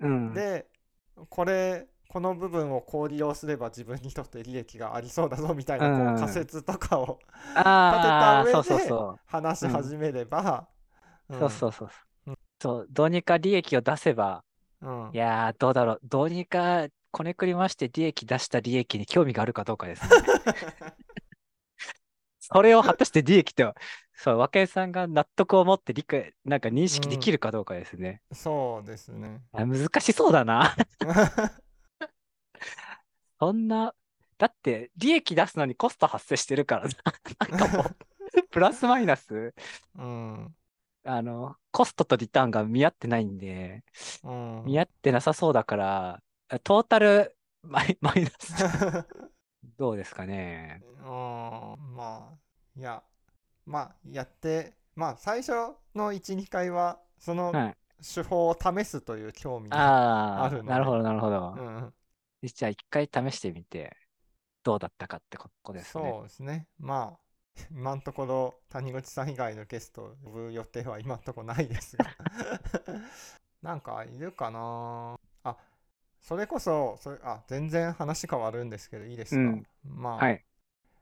[0.00, 0.32] うん。
[0.32, 0.68] で、
[1.30, 7.20] これ、この部分をこう利用すれば自分にとって利益がありそうだぞみたいなこうんう仮説とかを
[7.54, 9.20] ああ、立てた上でそうそうそう。
[9.26, 10.68] 話し始めれば、
[11.32, 11.90] そうそうそう
[12.26, 12.38] うん。
[12.62, 14.44] そう、どうにか利益を出せば、
[14.82, 15.10] うん。
[15.12, 16.00] いやー、どうだろう。
[16.04, 20.10] どうにかこねくりまして利益出した利益に興味があるかどうかですね。
[22.40, 23.74] それを果たして利益と、
[24.14, 28.20] そう、若井さんが納得を持って理解、なんか認識できるかどうかですね。
[28.32, 29.40] そうですね。
[29.52, 30.74] あ難しそうだな。
[33.38, 33.94] そんな、
[34.38, 36.90] だって利益出すのにコスト発生してるからな。
[37.48, 37.96] なんかもう、
[38.50, 39.54] プラスマイナス、
[39.98, 40.54] うん。
[41.04, 43.84] あの、コストとリターンが見合ってないんで、
[44.22, 44.64] うん。
[44.64, 46.22] 見合ってなさそうだから、
[46.64, 48.54] トータルマイ マイナス。
[49.78, 50.82] どうですかね。
[50.82, 52.38] うん、まあ、
[52.76, 53.02] いや、
[53.66, 55.52] まあ、やって、まあ、最初
[55.94, 57.76] の1、2回は、そのはい。
[58.02, 61.54] 手法を試すという興味が、ああ、あるのでなるほど、なるほど。
[61.54, 61.94] うん、
[62.42, 63.96] じゃあ、一回試してみて、
[64.62, 66.12] どうだったかってことですね。
[66.12, 66.66] そうですね。
[66.78, 67.18] ま
[67.70, 72.06] 今のところ谷口さん以外のゲストを呼ぶ予定は今のところないですが。
[73.62, 75.18] なんかいるかな？
[75.44, 75.56] あ
[76.20, 79.66] それこそそれあ全然話変わるんですけどいいですか、うん。
[79.84, 80.44] まあ、はい。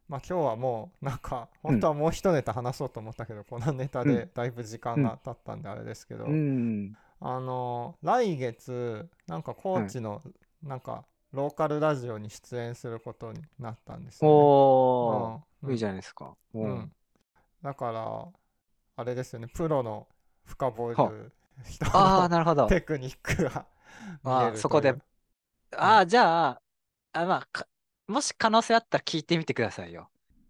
[0.08, 6.96] まあ今日はもうなんか本当はもう一ネタ話そうと思ったけど、このネタでだいぶ時間が経ったんであれですけど、うん。
[7.20, 10.22] あの来月なんか高知の
[10.62, 15.49] なんかローカルラジオに出演することになったんですよね。
[15.68, 16.34] いいじゃないですか。
[16.54, 16.92] ううんん。
[17.62, 18.28] だから
[18.96, 20.06] あれですよねプロの
[20.44, 21.32] 深掘はる
[21.64, 22.66] 人ああ、のなるほど。
[22.66, 23.66] テクニックが
[24.52, 24.94] 見そこで
[25.76, 26.62] ああ、じゃあ、
[27.12, 27.66] あまあか、
[28.08, 30.08] もし可能性あったら聞いてみてくださいよ。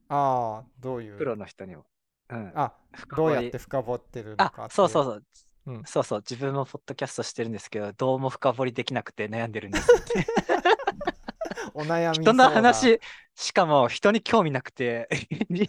[0.08, 1.18] ああどういう？
[1.18, 1.84] プロの人にも。
[2.30, 2.52] うん。
[2.54, 5.24] あ深どうやって深掘ってるのかそうそうそう。
[5.66, 6.18] うんそうそう。
[6.20, 9.88] 自分もポッドキャストしてるんですけど、どうも深掘りできなくて悩んでるんです。
[11.74, 12.98] お悩み人の話、
[13.34, 15.08] しかも人に興味なくて、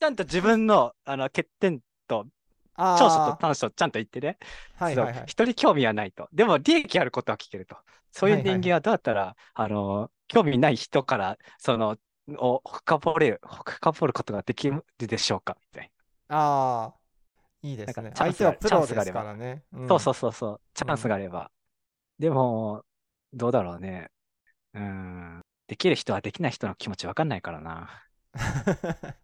[0.00, 2.26] ちゃんと自分のあの欠点と
[2.74, 4.38] あ長所とあ短所ちゃんと言ってね。
[4.76, 6.28] はいはいはい人に興味はないと。
[6.32, 7.76] でも利益あることは聞けると。
[8.12, 11.96] そういうはいはいはい人間はどうやったら、あの、興味ない人から、その、
[12.36, 15.90] を深掘れる、深掘ることができるでしょうかみたい
[16.28, 16.94] ああ
[17.62, 19.84] いいですね相手はプロですからね、うな。
[19.86, 20.60] んそうそうそうそう。
[20.74, 21.50] チャンスがあれば。
[22.18, 22.84] でも、
[23.32, 24.10] どうだろうね。
[24.74, 25.40] うん。
[25.66, 27.90] できる人はできない人の気持ちわかんないからな。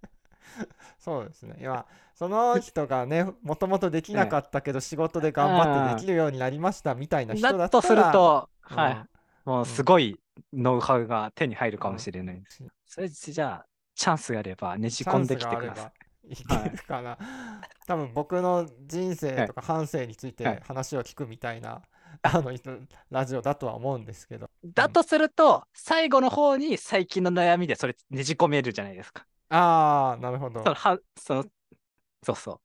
[0.98, 1.56] そうですね。
[1.60, 9.04] 今、その人がね、もともとできなかったけど、仕事で頑張ってできるようになりましたみたいな人だったら、だとすると、うんはい。
[9.44, 10.18] もうすごい
[10.52, 12.62] ノウハウが手に入るかもしれないです。
[12.62, 13.66] うんそれじゃあ、
[13.96, 15.92] チャンスがあればねじ込んできてくださ
[16.28, 16.32] い。
[16.32, 17.18] いけるかな。
[17.86, 21.82] 多分僕の人生とか半生についはいて話を聞くみたいな、
[22.26, 22.78] あの人
[23.10, 24.48] ラジオだとは思うんですけど。
[24.64, 29.26] だとすると、最後の方に最近の悩みでそれねじ込めるじゃないですか。
[29.50, 30.70] ああ、なるほどそ。
[30.70, 31.44] のはその
[32.22, 32.60] そうそ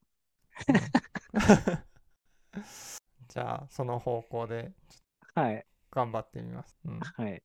[3.28, 4.72] じゃあ、その方向で
[5.36, 5.39] う。
[5.39, 5.66] はい。
[5.91, 6.78] 頑張ってみます。
[6.86, 7.43] うん、はい。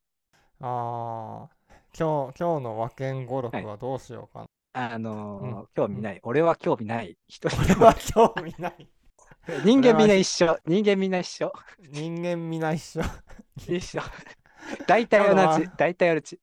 [0.61, 4.47] ああ、今日、今日の和剣語録はどうしようかな。
[4.73, 6.21] あのーうん興味ない。
[6.23, 7.17] 俺は興味ない。
[7.29, 8.89] 人に俺は興味ない。
[9.65, 10.59] 人間みんな一緒。
[10.67, 11.53] 人間みんな一緒。
[11.91, 13.03] 人間皆一緒。
[13.69, 14.01] 一緒。
[14.87, 15.69] 大体同じ。
[15.77, 16.41] 大体同じ。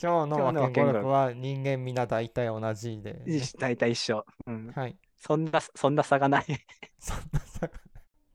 [0.00, 3.40] 今日の和今日の和剣語録録は人間皆大体同じで、ね。
[3.58, 4.24] 大体一緒。
[4.46, 4.72] うん。
[4.74, 4.96] はい。
[5.16, 6.46] そんな、そんな差がない。
[6.98, 7.66] そんなさ。
[7.66, 7.70] っ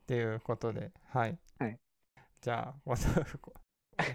[0.05, 1.38] ていうことで、はい。
[1.59, 1.80] はい
[2.43, 3.53] じゃあ、この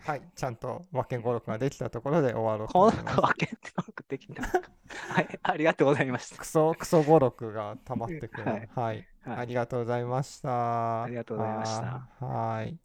[0.05, 3.17] はい、ちゃんと和剣語録ができたところで終わろうとこ思います。
[3.17, 3.33] のわ
[4.09, 4.43] けできた。
[5.09, 5.39] はい。
[5.43, 6.37] ありがとうございました。
[6.37, 8.45] クソ、クソ語録が溜まってくる。
[8.51, 9.09] は いはい。
[9.21, 11.05] はいありがとうございました。
[11.05, 12.79] ありがとうございましたはい。